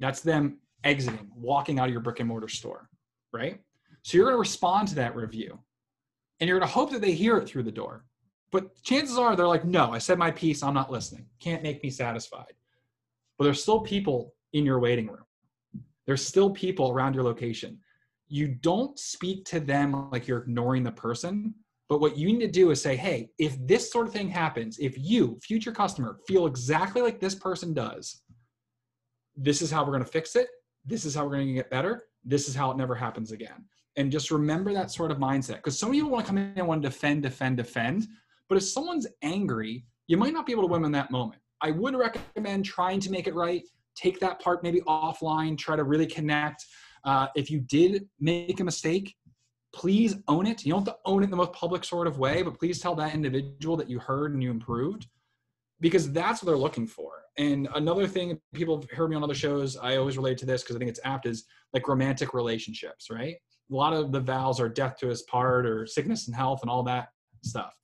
[0.00, 2.88] that's them exiting, walking out of your brick and mortar store,
[3.32, 3.60] right?
[4.02, 5.60] So you're going to respond to that review
[6.40, 8.04] and you're going to hope that they hear it through the door.
[8.50, 10.62] But chances are they're like, no, I said my piece.
[10.62, 11.26] I'm not listening.
[11.38, 12.52] Can't make me satisfied.
[13.38, 15.24] But there's still people in your waiting room.
[16.06, 17.78] There's still people around your location.
[18.28, 21.54] You don't speak to them like you're ignoring the person.
[21.88, 24.78] But what you need to do is say, hey, if this sort of thing happens,
[24.78, 28.22] if you, future customer, feel exactly like this person does,
[29.36, 30.48] this is how we're going to fix it.
[30.84, 32.04] This is how we're going to get better.
[32.24, 33.64] This is how it never happens again
[34.00, 35.56] and just remember that sort of mindset.
[35.56, 38.08] Because some people want to come in and want to defend defend defend
[38.48, 41.40] but if someone's angry you might not be able to win in that moment.
[41.60, 43.62] I would recommend trying to make it right
[43.94, 46.64] take that part maybe offline try to really connect.
[47.04, 49.14] Uh, if you did make a mistake
[49.72, 50.64] please own it.
[50.64, 52.80] You don't have to own it in the most public sort of way but please
[52.80, 55.06] tell that individual that you heard and you improved
[55.80, 57.12] because that's what they're looking for.
[57.38, 60.62] And another thing people have heard me on other shows i always relate to this
[60.62, 63.36] because i think it's apt is like romantic relationships right
[63.70, 66.70] a lot of the vows are death to his part or sickness and health and
[66.70, 67.08] all that
[67.42, 67.74] stuff.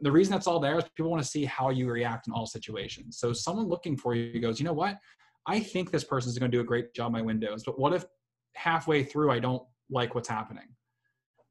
[0.00, 2.46] The reason that's all there is people want to see how you react in all
[2.46, 3.18] situations.
[3.18, 4.98] So someone looking for you goes, you know what?
[5.46, 7.92] I think this person is going to do a great job my windows, but what
[7.92, 8.04] if
[8.54, 10.68] halfway through I don't like what's happening?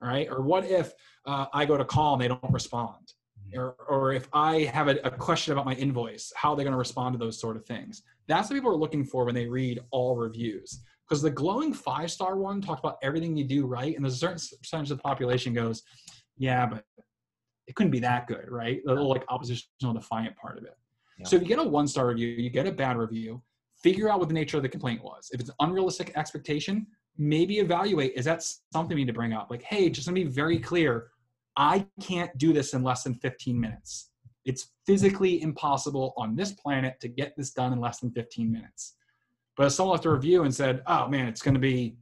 [0.01, 0.27] Right?
[0.29, 0.93] Or what if
[1.25, 3.13] uh, I go to call and they don't respond?
[3.47, 3.59] Mm-hmm.
[3.59, 6.73] Or, or if I have a, a question about my invoice, how are they going
[6.73, 8.03] to respond to those sort of things?
[8.27, 12.09] That's what people are looking for when they read all reviews because the glowing five
[12.09, 15.03] star one talks about everything you do right, and there's a certain percentage of the
[15.03, 15.83] population goes,
[16.37, 16.85] yeah, but
[17.67, 18.79] it couldn't be that good, right?
[18.85, 20.73] The little like oppositional defiant part of it.
[21.19, 21.27] Yeah.
[21.27, 23.41] So if you get a one star review, you get a bad review,
[23.83, 25.29] figure out what the nature of the complaint was.
[25.33, 29.51] If it's an unrealistic expectation, maybe evaluate is that something we need to bring up?
[29.51, 31.09] Like, hey, just to be very clear,
[31.57, 34.11] I can't do this in less than 15 minutes.
[34.45, 38.95] It's physically impossible on this planet to get this done in less than 15 minutes.
[39.61, 41.95] But if someone left a review and said, oh man, it's going to be,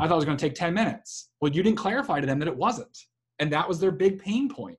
[0.00, 1.28] I thought it was going to take 10 minutes.
[1.42, 2.96] Well, you didn't clarify to them that it wasn't.
[3.38, 4.78] And that was their big pain point.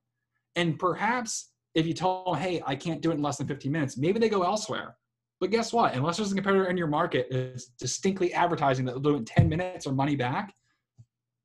[0.56, 3.70] And perhaps if you tell them, hey, I can't do it in less than 15
[3.70, 4.96] minutes, maybe they go elsewhere.
[5.38, 5.94] But guess what?
[5.94, 9.24] Unless there's a competitor in your market is distinctly advertising that they'll do it in
[9.26, 10.52] 10 minutes or money back,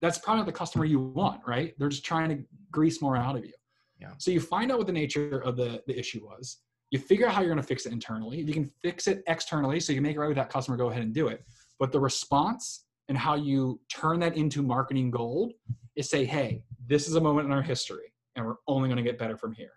[0.01, 1.75] that's probably not the customer you want, right?
[1.77, 3.53] They're just trying to grease more out of you.
[4.01, 4.13] Yeah.
[4.17, 6.57] So you find out what the nature of the, the issue was
[6.91, 8.39] you figure out how you're going to fix it internally.
[8.39, 10.89] If you can fix it externally, so you make it right with that customer, go
[10.89, 11.43] ahead and do it.
[11.77, 15.53] But the response and how you turn that into marketing gold
[15.95, 19.03] is say, hey, this is a moment in our history, and we're only going to
[19.03, 19.73] get better from here.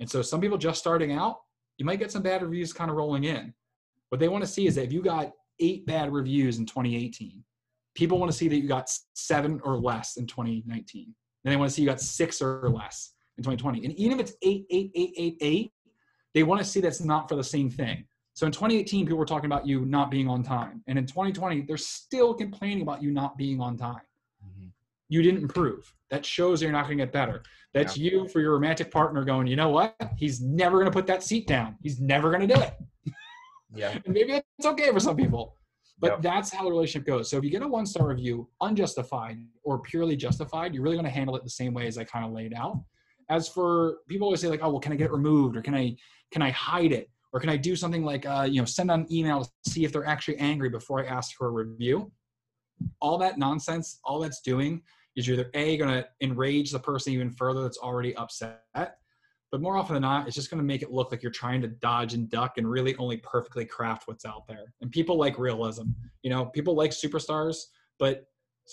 [0.00, 1.38] And so some people just starting out,
[1.78, 3.52] you might get some bad reviews kind of rolling in.
[4.10, 7.42] What they want to see is that if you got eight bad reviews in 2018,
[7.94, 11.14] people want to see that you got seven or less in 2019.
[11.44, 13.84] Then they want to see you got six or less in 2020.
[13.84, 15.72] And even if it's eight, eight, eight, eight, eight,
[16.34, 18.04] they want to see that's not for the same thing.
[18.34, 20.82] So in 2018, people were talking about you not being on time.
[20.86, 24.00] And in 2020, they're still complaining about you not being on time.
[24.42, 24.68] Mm-hmm.
[25.10, 25.92] You didn't improve.
[26.10, 27.42] That shows you're not going to get better.
[27.74, 28.12] That's yeah.
[28.12, 29.96] you for your romantic partner going, you know what?
[30.16, 31.76] He's never going to put that seat down.
[31.82, 32.74] He's never going to do it.
[33.74, 33.98] Yeah.
[34.04, 35.56] and maybe that's okay for some people.
[35.98, 36.20] But yep.
[36.20, 37.30] that's how the relationship goes.
[37.30, 41.06] So if you get a one star review, unjustified or purely justified, you're really going
[41.06, 42.82] to handle it the same way as I kind of laid out.
[43.28, 45.74] As for people always say like, oh, well, can I get it removed or can
[45.74, 45.96] I
[46.30, 47.10] can I hide it?
[47.32, 49.92] Or can I do something like, uh, you know, send an email to see if
[49.92, 52.12] they're actually angry before I ask for a review?
[53.00, 54.82] All that nonsense, all that's doing
[55.16, 58.60] is you're either A, going to enrage the person even further that's already upset,
[59.52, 61.60] but more often than not, it's just going to make it look like you're trying
[61.60, 64.72] to dodge and duck and really only perfectly craft what's out there.
[64.80, 65.88] And people like realism.
[66.22, 67.56] You know, people like superstars,
[67.98, 68.24] but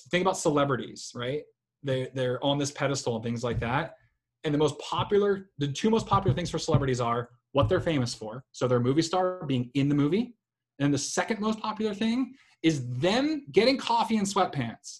[0.09, 1.43] think about celebrities, right?
[1.83, 3.95] They they're on this pedestal and things like that.
[4.43, 8.13] And the most popular, the two most popular things for celebrities are what they're famous
[8.13, 8.43] for.
[8.51, 10.33] So their movie star being in the movie.
[10.79, 14.99] And the second most popular thing is them getting coffee in sweatpants.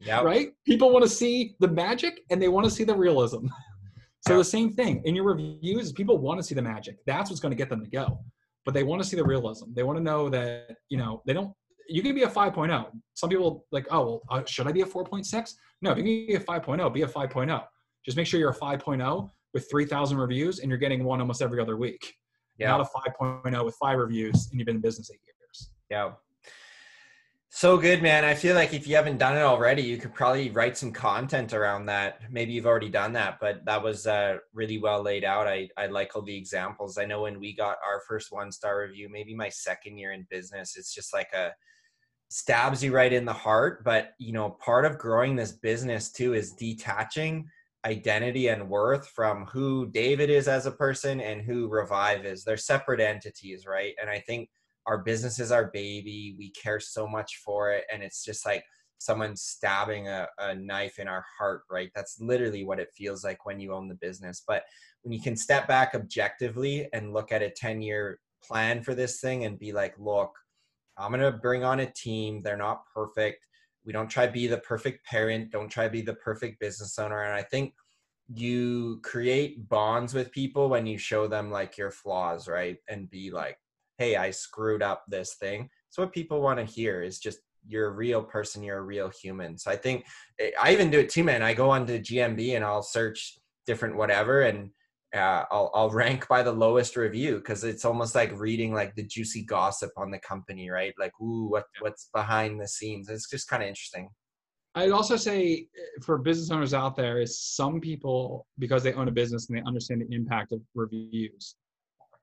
[0.00, 0.22] Yeah.
[0.22, 0.50] Right?
[0.66, 3.46] People want to see the magic and they want to see the realism.
[4.26, 6.96] So the same thing in your reviews, people want to see the magic.
[7.06, 8.20] That's what's going to get them to go.
[8.64, 9.72] But they want to see the realism.
[9.74, 11.52] They want to know that, you know, they don't
[11.88, 12.86] you can be a 5.0.
[13.14, 15.52] Some people like, oh, well, uh, should I be a 4.6?
[15.82, 17.64] No, if you can be a 5.0, be a 5.0.
[18.04, 21.60] Just make sure you're a 5.0 with 3,000 reviews and you're getting one almost every
[21.60, 22.14] other week.
[22.58, 22.68] Yeah.
[22.68, 25.70] Not a 5.0 with five reviews and you've been in business eight years.
[25.90, 26.12] Yeah.
[27.54, 28.24] So good, man.
[28.24, 31.52] I feel like if you haven't done it already, you could probably write some content
[31.52, 32.20] around that.
[32.30, 35.46] Maybe you've already done that, but that was uh, really well laid out.
[35.46, 36.96] I, I like all the examples.
[36.96, 40.26] I know when we got our first one star review, maybe my second year in
[40.30, 41.52] business, it's just like a
[42.30, 43.84] stabs you right in the heart.
[43.84, 47.46] But, you know, part of growing this business too is detaching
[47.84, 52.44] identity and worth from who David is as a person and who Revive is.
[52.44, 53.94] They're separate entities, right?
[54.00, 54.48] And I think
[54.86, 56.34] our business is our baby.
[56.38, 57.84] We care so much for it.
[57.92, 58.64] And it's just like
[58.98, 61.90] someone stabbing a, a knife in our heart, right?
[61.94, 64.42] That's literally what it feels like when you own the business.
[64.46, 64.62] But
[65.02, 69.20] when you can step back objectively and look at a 10 year plan for this
[69.20, 70.32] thing and be like, look,
[70.96, 72.42] I'm going to bring on a team.
[72.42, 73.46] They're not perfect.
[73.84, 75.50] We don't try to be the perfect parent.
[75.50, 77.22] Don't try to be the perfect business owner.
[77.22, 77.74] And I think
[78.32, 82.76] you create bonds with people when you show them like your flaws, right?
[82.88, 83.58] And be like,
[83.98, 85.68] hey, I screwed up this thing.
[85.90, 89.10] So what people want to hear is just you're a real person, you're a real
[89.10, 89.58] human.
[89.58, 90.04] So I think
[90.40, 91.42] eh, I even do it too, man.
[91.42, 94.70] I go onto GMB and I'll search different whatever and
[95.14, 99.04] uh, I'll, I'll rank by the lowest review because it's almost like reading like the
[99.04, 100.94] juicy gossip on the company, right?
[100.98, 103.08] Like, ooh, what what's behind the scenes?
[103.08, 104.08] It's just kind of interesting.
[104.74, 109.08] I'd also say eh, for business owners out there is some people because they own
[109.08, 111.56] a business and they understand the impact of reviews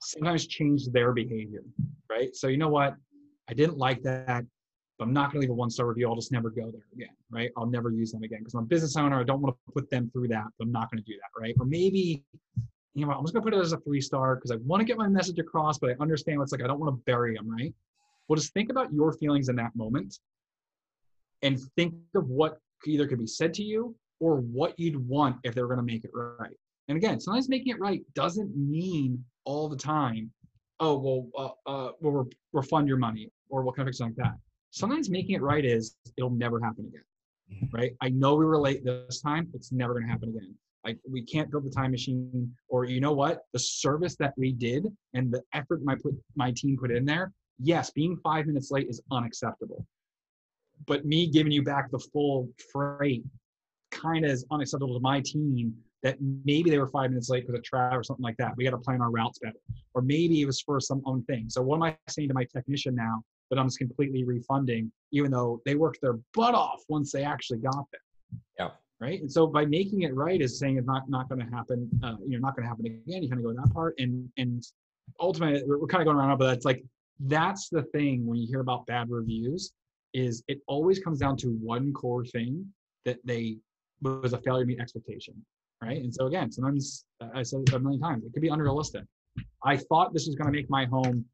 [0.02, 1.64] sometimes change their behavior,
[2.10, 2.36] right?
[2.36, 2.96] So you know what?
[3.50, 4.46] I didn't like that,
[4.98, 6.08] but I'm not going to leave a one star review.
[6.08, 7.52] I'll just never go there again, right?
[7.58, 9.20] I'll never use them again because I'm a business owner.
[9.20, 11.40] I don't want to put them through that, but I'm not going to do that,
[11.40, 11.56] right?
[11.60, 12.24] Or maybe,
[12.96, 14.82] you know, I'm just going to put it as a three star because I want
[14.82, 16.64] to get my message across, but I understand what's like.
[16.64, 17.74] I don't want to bury them, right?
[18.28, 20.20] Well, just think about your feelings in that moment
[21.42, 25.56] and think of what either could be said to you or what you'd want if
[25.56, 26.56] they were going to make it right.
[26.88, 30.32] And again, sometimes making it right doesn't mean all the time,
[30.80, 34.40] oh well, uh, uh, we'll refund your money or what kind of something like that.
[34.72, 37.04] Sometimes making it right is it'll never happen again,
[37.52, 37.76] mm-hmm.
[37.76, 37.92] right?
[38.02, 39.48] I know we were late this time.
[39.54, 40.56] It's never going to happen again.
[40.86, 43.42] Like we can't build the time machine, or you know what?
[43.54, 47.32] The service that we did and the effort my put my team put in there.
[47.62, 49.86] Yes, being five minutes late is unacceptable,
[50.86, 53.24] but me giving you back the full freight
[53.92, 57.60] kind of is unacceptable to my team that maybe they were five minutes late because
[57.60, 58.56] of traffic or something like that.
[58.56, 59.58] We got to plan our routes better.
[59.94, 61.50] Or maybe it was for some own thing.
[61.50, 65.32] So what am I saying to my technician now that I'm just completely refunding, even
[65.32, 68.40] though they worked their butt off once they actually got there?
[68.58, 68.70] Yeah.
[69.02, 69.22] Right.
[69.22, 71.90] And so by making it right is saying it's not not going to happen.
[72.04, 73.24] Uh, you know, not going to happen again.
[73.24, 74.62] You kind of go that part, and and
[75.22, 76.84] ultimately we're, we're kind of going around, but that's like
[77.22, 79.72] that's the thing when you hear about bad reviews
[80.14, 82.66] is it always comes down to one core thing
[83.06, 83.58] that they
[84.02, 85.36] was a failure to meet expectation
[85.82, 85.98] right?
[85.98, 89.04] And so again, sometimes I said it a million times, it could be unrealistic.
[89.64, 91.26] I thought this was going to make my home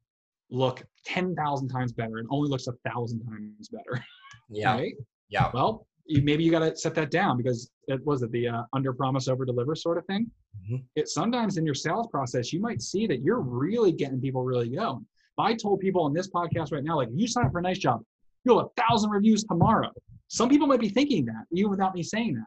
[0.51, 4.03] look 10,000 times better and only looks a thousand times better.
[4.49, 4.75] Yeah.
[4.75, 4.93] Right?
[5.29, 5.49] Yeah.
[5.53, 8.63] Well, you, maybe you got to set that down because it was it the uh,
[8.73, 10.29] under promise over deliver sort of thing.
[10.63, 10.83] Mm-hmm.
[10.95, 14.69] It sometimes in your sales process, you might see that you're really getting people really
[14.69, 15.05] going.
[15.37, 17.63] If I told people on this podcast right now, like you sign up for a
[17.63, 18.01] nice job,
[18.43, 19.91] you'll have a thousand reviews tomorrow.
[20.27, 22.45] Some people might be thinking that even without me saying that.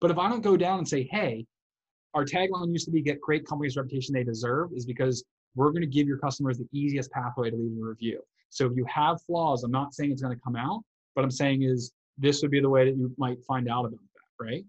[0.00, 1.44] But if I don't go down and say, hey,
[2.14, 5.82] our tagline used to be get great companies reputation they deserve is because we're going
[5.82, 8.20] to give your customers the easiest pathway to leave a review.
[8.48, 10.82] So if you have flaws, I'm not saying it's going to come out,
[11.14, 14.00] but I'm saying is this would be the way that you might find out about
[14.00, 14.64] that, right?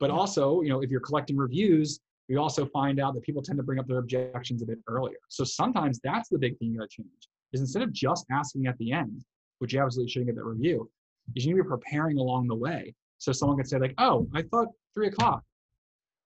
[0.00, 3.58] But also, you know, if you're collecting reviews, we also find out that people tend
[3.58, 5.16] to bring up their objections a bit earlier.
[5.28, 7.28] So sometimes that's the big thing you got to change.
[7.52, 9.24] Is instead of just asking at the end,
[9.58, 10.90] which you absolutely shouldn't get that review,
[11.36, 12.94] is you need to be preparing along the way.
[13.18, 15.42] So someone could say like, "Oh, I thought three o'clock."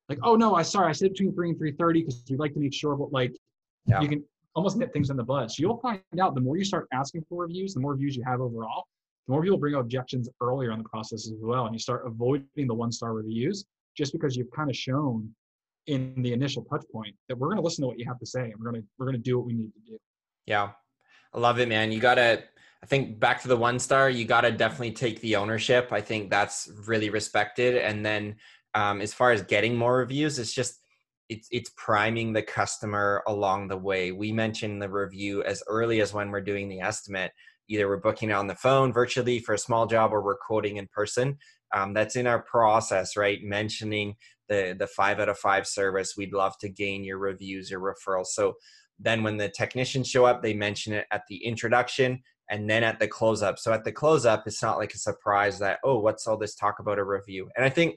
[0.09, 2.55] Like, "Oh no, I sorry, I said between three and three thirty because we like
[2.55, 3.37] to make sure." But like,
[3.87, 4.01] yeah.
[4.01, 5.51] you can almost nip things in the bud.
[5.51, 8.25] So you'll find out the more you start asking for reviews, the more reviews you
[8.25, 8.87] have overall,
[9.29, 12.66] the more people bring objections earlier in the process as well, and you start avoiding
[12.66, 15.31] the one star reviews just because you've kind of shown
[15.87, 18.26] in the initial touch point that we're going to listen to what you have to
[18.26, 19.99] say and we're going to we're going to do what we need to do.
[20.47, 20.70] Yeah.
[21.35, 21.93] I love it man.
[21.93, 22.45] You gotta
[22.83, 25.89] i think back to the one star you gotta definitely take the ownership.
[25.93, 27.76] I think that's really respected.
[27.76, 28.37] And then
[28.74, 30.81] um, as far as getting more reviews it's just
[31.29, 34.12] it's it's priming the customer along the way.
[34.12, 37.33] We mentioned the review as early as when we're doing the estimate
[37.69, 40.89] either we're booking on the phone virtually for a small job or we're quoting in
[40.89, 41.39] person.
[41.75, 43.39] Um, that's in our process right?
[43.43, 44.16] Mentioning
[44.49, 48.29] the the five out of five service we'd love to gain your reviews your referrals.
[48.29, 48.55] So
[48.99, 52.99] then when the technicians show up they mention it at the introduction and then at
[52.99, 53.59] the close up.
[53.59, 56.55] So at the close up it's not like a surprise that oh what's all this
[56.55, 57.49] talk about a review?
[57.57, 57.97] And i think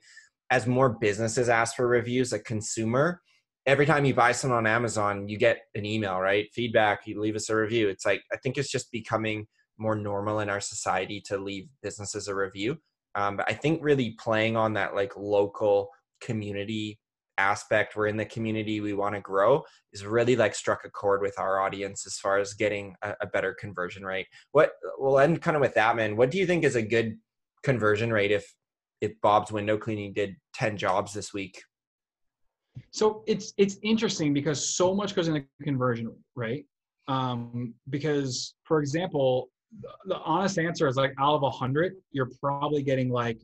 [0.50, 3.22] as more businesses ask for reviews a consumer
[3.66, 6.48] every time you buy something on amazon you get an email right?
[6.54, 7.88] Feedback you leave us a review.
[7.88, 9.48] It's like i think it's just becoming
[9.82, 12.78] more normal in our society to leave businesses a review.
[13.16, 15.90] Um, but i think really playing on that like local
[16.22, 16.98] community
[17.42, 19.64] aspect we're in the community we want to grow
[19.94, 23.28] is really like struck a chord with our audience as far as getting a, a,
[23.28, 24.28] better conversion rate.
[24.52, 27.18] What we'll end kind of with that man what do you think is a good
[27.64, 28.46] conversion rate if
[29.02, 31.62] if bob's window cleaning did 10 jobs this week?
[32.92, 36.66] So it's it's interesting because so much goes into conversion right?
[37.08, 39.50] Um because for example
[40.06, 43.40] the, honest answer is like out of a hundred you're probably getting like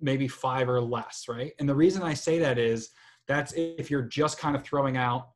[0.00, 1.52] maybe five or less, right?
[1.58, 2.90] And the reason I say that is
[3.28, 5.28] that's if you're just kind of throwing out,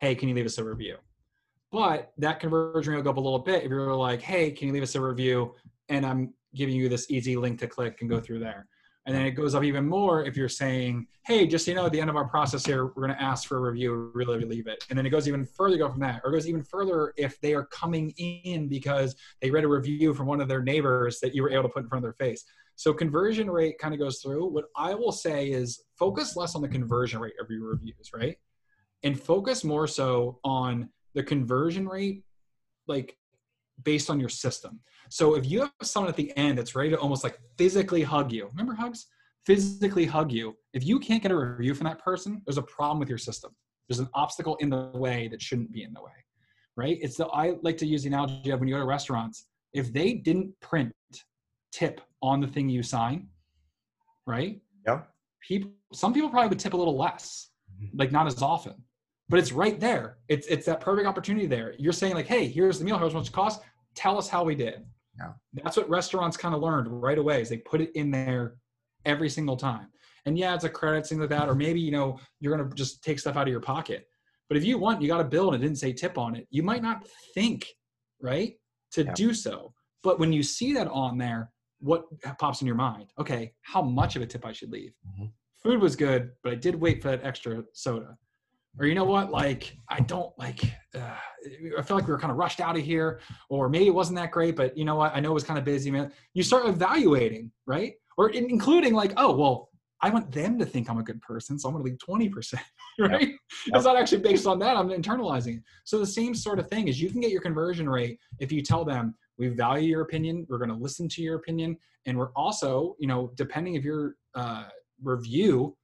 [0.00, 0.96] hey, can you leave us a review?
[1.72, 4.68] But that conversion rate will go up a little bit if you're like, hey, can
[4.68, 5.54] you leave us a review?
[5.88, 8.66] And I'm giving you this easy link to click and go through there.
[9.08, 11.86] And then it goes up even more if you're saying, hey, just so you know,
[11.86, 14.44] at the end of our process here, we're going to ask for a review, really
[14.44, 14.84] leave it.
[14.90, 16.20] And then it goes even further, go from that.
[16.22, 20.12] Or it goes even further if they are coming in because they read a review
[20.12, 22.26] from one of their neighbors that you were able to put in front of their
[22.28, 22.44] face.
[22.76, 24.44] So conversion rate kind of goes through.
[24.44, 28.36] What I will say is focus less on the conversion rate of your reviews, right?
[29.04, 32.24] And focus more so on the conversion rate,
[32.86, 33.16] like
[33.84, 34.80] based on your system.
[35.10, 38.32] So if you have someone at the end that's ready to almost like physically hug
[38.32, 39.06] you, remember hugs?
[39.46, 40.56] Physically hug you.
[40.74, 43.54] If you can't get a review from that person, there's a problem with your system.
[43.88, 46.12] There's an obstacle in the way that shouldn't be in the way,
[46.76, 46.98] right?
[47.00, 49.46] It's the I like to use the analogy of when you go to restaurants.
[49.72, 50.92] If they didn't print
[51.72, 53.28] tip on the thing you sign,
[54.26, 54.60] right?
[54.86, 55.02] Yeah.
[55.46, 57.98] People, some people probably would tip a little less, mm-hmm.
[57.98, 58.74] like not as often,
[59.28, 60.18] but it's right there.
[60.28, 61.74] It's it's that perfect opportunity there.
[61.78, 62.98] You're saying like, hey, here's the meal.
[62.98, 63.64] Here's how much it costs.
[63.98, 64.84] Tell us how we did.
[65.18, 65.32] Yeah.
[65.52, 67.42] That's what restaurants kind of learned right away.
[67.42, 68.54] Is they put it in there
[69.04, 69.88] every single time.
[70.24, 73.02] And yeah, it's a credit thing like that, or maybe you know you're gonna just
[73.02, 74.06] take stuff out of your pocket.
[74.48, 76.46] But if you want, you got a bill and it didn't say tip on it.
[76.50, 77.66] You might not think,
[78.22, 78.54] right,
[78.92, 79.12] to yeah.
[79.14, 79.74] do so.
[80.04, 82.04] But when you see that on there, what
[82.38, 83.12] pops in your mind?
[83.18, 84.92] Okay, how much of a tip I should leave?
[85.08, 85.26] Mm-hmm.
[85.62, 88.16] Food was good, but I did wait for that extra soda.
[88.78, 89.30] Or you know what?
[89.30, 90.64] Like I don't like.
[90.94, 91.16] Uh,
[91.78, 94.16] I feel like we were kind of rushed out of here, or maybe it wasn't
[94.16, 94.56] that great.
[94.56, 95.14] But you know what?
[95.14, 96.12] I know it was kind of busy, man.
[96.34, 97.94] You start evaluating, right?
[98.16, 99.68] Or in, including like, oh well,
[100.00, 102.28] I want them to think I'm a good person, so I'm going to leave twenty
[102.28, 102.62] percent,
[103.00, 103.28] right?
[103.28, 103.74] Yep.
[103.74, 104.76] It's not actually based on that.
[104.76, 105.62] I'm internalizing it.
[105.84, 108.62] So the same sort of thing is you can get your conversion rate if you
[108.62, 112.32] tell them, we value your opinion we're going to listen to your opinion and we're
[112.34, 114.64] also you know depending if your uh,
[115.02, 115.76] review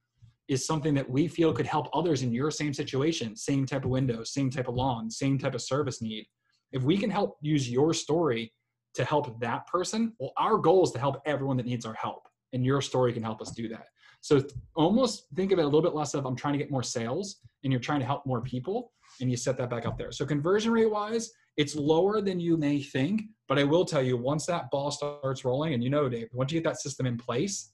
[0.47, 3.91] is something that we feel could help others in your same situation same type of
[3.91, 6.25] windows same type of lawn same type of service need.
[6.71, 8.53] If we can help use your story
[8.95, 12.27] to help that person well our goal is to help everyone that needs our help
[12.53, 13.87] and your story can help us do that.
[14.21, 14.43] So
[14.75, 17.37] almost think of it a little bit less of i'm trying to get more sales
[17.63, 18.91] and you're trying to help more people
[19.21, 20.11] and you set that back up there.
[20.11, 24.17] So conversion rate wise it's lower than you may think, but I will tell you
[24.17, 27.17] once that ball starts rolling, and you know, Dave, once you get that system in
[27.17, 27.71] place,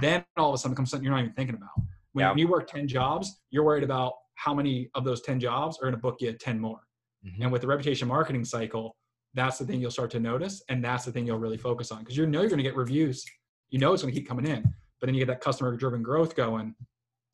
[0.00, 1.70] then all of a sudden comes something you're not even thinking about.
[2.16, 2.34] When yeah.
[2.34, 5.96] you work 10 jobs, you're worried about how many of those 10 jobs are going
[5.96, 6.80] to book you 10 more.
[7.22, 7.42] Mm-hmm.
[7.42, 8.96] And with the reputation marketing cycle,
[9.34, 10.62] that's the thing you'll start to notice.
[10.70, 12.74] And that's the thing you'll really focus on because you know you're going to get
[12.74, 13.22] reviews.
[13.68, 14.62] You know it's going to keep coming in,
[14.98, 16.74] but then you get that customer driven growth going.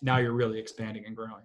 [0.00, 1.44] Now you're really expanding and growing.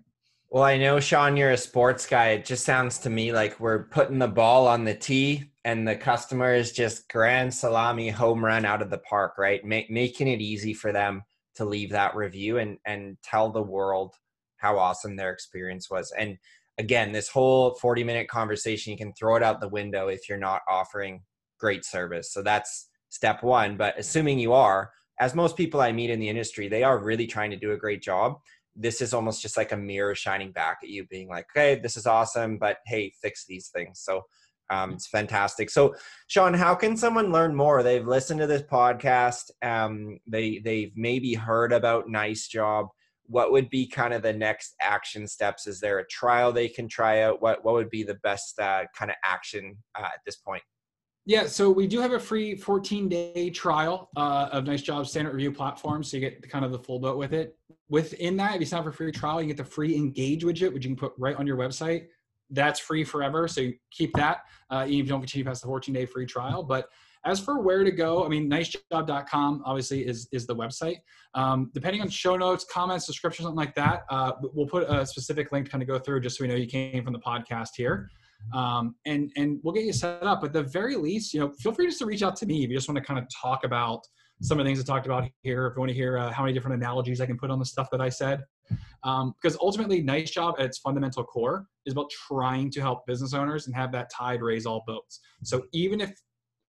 [0.50, 2.30] Well, I know, Shawn, you're a sports guy.
[2.30, 5.96] It just sounds to me like we're putting the ball on the tee and the
[5.96, 9.64] customer is just grand salami home run out of the park, right?
[9.64, 11.22] Make, making it easy for them
[11.58, 14.14] to leave that review and, and tell the world
[14.58, 16.12] how awesome their experience was.
[16.18, 16.38] And
[16.78, 20.38] again, this whole 40 minute conversation, you can throw it out the window if you're
[20.38, 21.22] not offering
[21.60, 22.32] great service.
[22.32, 23.78] So that's step one.
[23.78, 27.28] But assuming you are, as most people I meet in the industry, they are really
[27.28, 28.38] trying to do a great job
[28.78, 31.98] this is almost just like a mirror shining back at you being like okay this
[31.98, 34.22] is awesome but hey fix these things so
[34.70, 35.96] um, it's fantastic so
[36.28, 41.34] Shawn how can someone learn more they've listened to this podcast um, they they've maybe
[41.34, 42.88] heard about nice job
[43.28, 45.68] what would be kind of the next action steps?
[45.68, 47.42] Is there a trial they can try out?
[47.42, 50.64] What what would be the best uh, kind of action uh, at this point?
[51.26, 55.34] Yeah, so we do have a free 14 day trial uh, of Nice Job Standard
[55.34, 56.02] Review platform.
[56.02, 57.58] So you get kind of the full boat with it.
[57.90, 60.74] Within that, if you sign up for free trial, you get the free Engage widget,
[60.74, 62.08] which you can put right on your website.
[62.50, 63.48] That's free forever.
[63.48, 64.40] So keep that,
[64.70, 66.64] uh, even if you don't continue past the 14 day free trial.
[66.64, 66.88] But
[67.26, 70.98] as for where to go, I mean, nicejob.com obviously is, is the website.
[71.34, 75.52] Um, depending on show notes, comments, description, something like that, uh, we'll put a specific
[75.52, 77.70] link to kind of go through just so we know you came from the podcast
[77.76, 78.10] here
[78.54, 80.44] um, and and we'll get you set up.
[80.44, 82.70] At the very least, you know, feel free just to reach out to me if
[82.70, 84.02] you just want to kind of talk about
[84.42, 85.68] some of the things I talked about here.
[85.68, 87.66] If you want to hear uh, how many different analogies I can put on the
[87.66, 88.44] stuff that I said,
[89.04, 93.34] um, because ultimately, Nice Job at its fundamental core is about trying to help business
[93.34, 95.20] owners and have that tide raise all boats.
[95.44, 96.14] So even if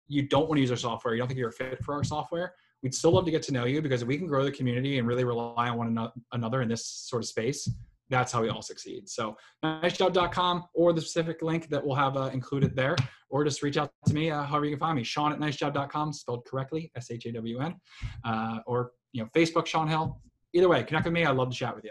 [0.07, 2.55] you don't want to use our software, you don't think you're fit for our software,
[2.83, 4.99] we'd still love to get to know you because if we can grow the community
[4.99, 7.69] and really rely on one another in this sort of space,
[8.11, 9.09] that's how we all succeed.
[9.09, 12.97] So nicejob.com or the specific link that we'll have uh, included there,
[13.29, 16.13] or just reach out to me, uh, however you can find me, Shawn at nicejob.com,
[16.13, 17.75] spelled correctly, S-H-A-W-N,
[18.25, 20.21] uh, or, you know, Facebook, Shawn Hill.
[20.55, 21.25] Either way, connect with me.
[21.25, 21.91] I'd love to chat with you.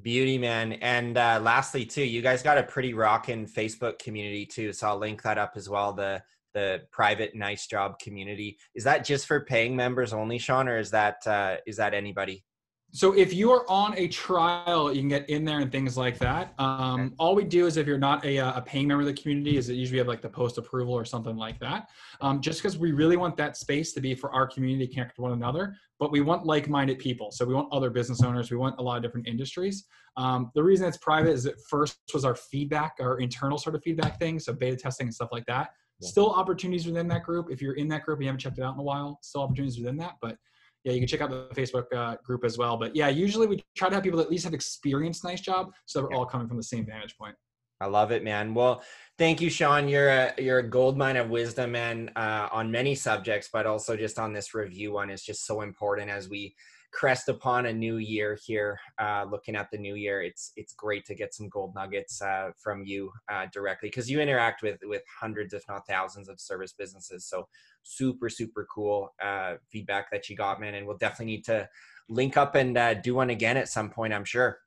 [0.00, 0.74] Beauty, man.
[0.74, 4.72] And uh, lastly, too, you guys got a pretty rocking Facebook community, too.
[4.72, 5.92] So I'll link that up as well.
[5.92, 6.22] The
[6.52, 10.90] the private nice job community is that just for paying members only Shawn, or is
[10.90, 12.44] that uh, is that anybody
[12.92, 16.18] so if you are on a trial, you can get in there and things like
[16.18, 16.54] that.
[16.58, 17.14] Um, okay.
[17.18, 19.56] All we do is if you're not a, uh, a paying member of the community,
[19.56, 21.88] is it usually have like the post approval or something like that.
[22.20, 25.16] Um, just because we really want that space to be for our community to connect
[25.16, 27.30] with one another, but we want like-minded people.
[27.30, 28.50] So we want other business owners.
[28.50, 29.84] We want a lot of different industries.
[30.16, 33.82] Um, the reason it's private is that first was our feedback, our internal sort of
[33.82, 35.70] feedback thing, so beta testing and stuff like that.
[36.00, 36.08] Yeah.
[36.08, 37.50] Still opportunities within that group.
[37.50, 39.42] If you're in that group and you haven't checked it out in a while, still
[39.42, 40.36] opportunities within that, but
[40.84, 42.76] yeah, you can check out the Facebook uh, group as well.
[42.76, 45.72] But yeah, usually we try to have people that at least have experienced nice job,
[45.86, 46.18] so we're yeah.
[46.18, 47.34] all coming from the same vantage point.
[47.82, 48.52] I love it, man.
[48.52, 48.82] Well,
[49.16, 49.88] thank you, Shawn.
[49.88, 53.96] You're a you're a gold mine of wisdom, man, uh, on many subjects, but also
[53.96, 56.54] just on this review one is just so important as we
[56.92, 58.78] crest upon a new year here.
[58.98, 62.50] Uh, looking at the new year, it's it's great to get some gold nuggets uh,
[62.58, 66.72] from you uh, directly because you interact with with hundreds, if not thousands, of service
[66.72, 67.26] businesses.
[67.26, 67.48] So
[67.82, 70.74] super super cool uh, feedback that you got, man.
[70.74, 71.68] And we'll definitely need to
[72.08, 74.12] link up and uh, do one again at some point.
[74.12, 74.58] I'm sure.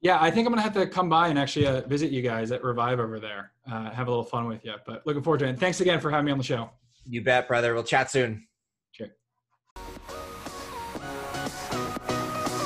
[0.00, 2.52] Yeah, I think I'm gonna have to come by and actually uh, visit you guys
[2.52, 3.52] at Revive over there.
[3.66, 4.74] have a little fun with you.
[4.86, 5.50] But looking forward to it.
[5.50, 6.70] And thanks again for having me on the show.
[7.06, 7.74] You bet, brother.
[7.74, 8.46] We'll chat soon.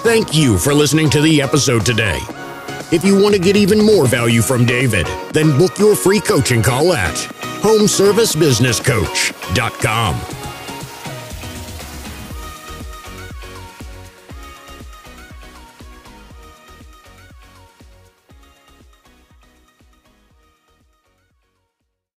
[0.08, 2.18] Thank you for listening to the episode today.
[2.90, 6.62] If you want to get even more value from David, then book your free coaching
[6.62, 7.14] call at
[7.60, 10.37] homeservicebusinesscoach.com.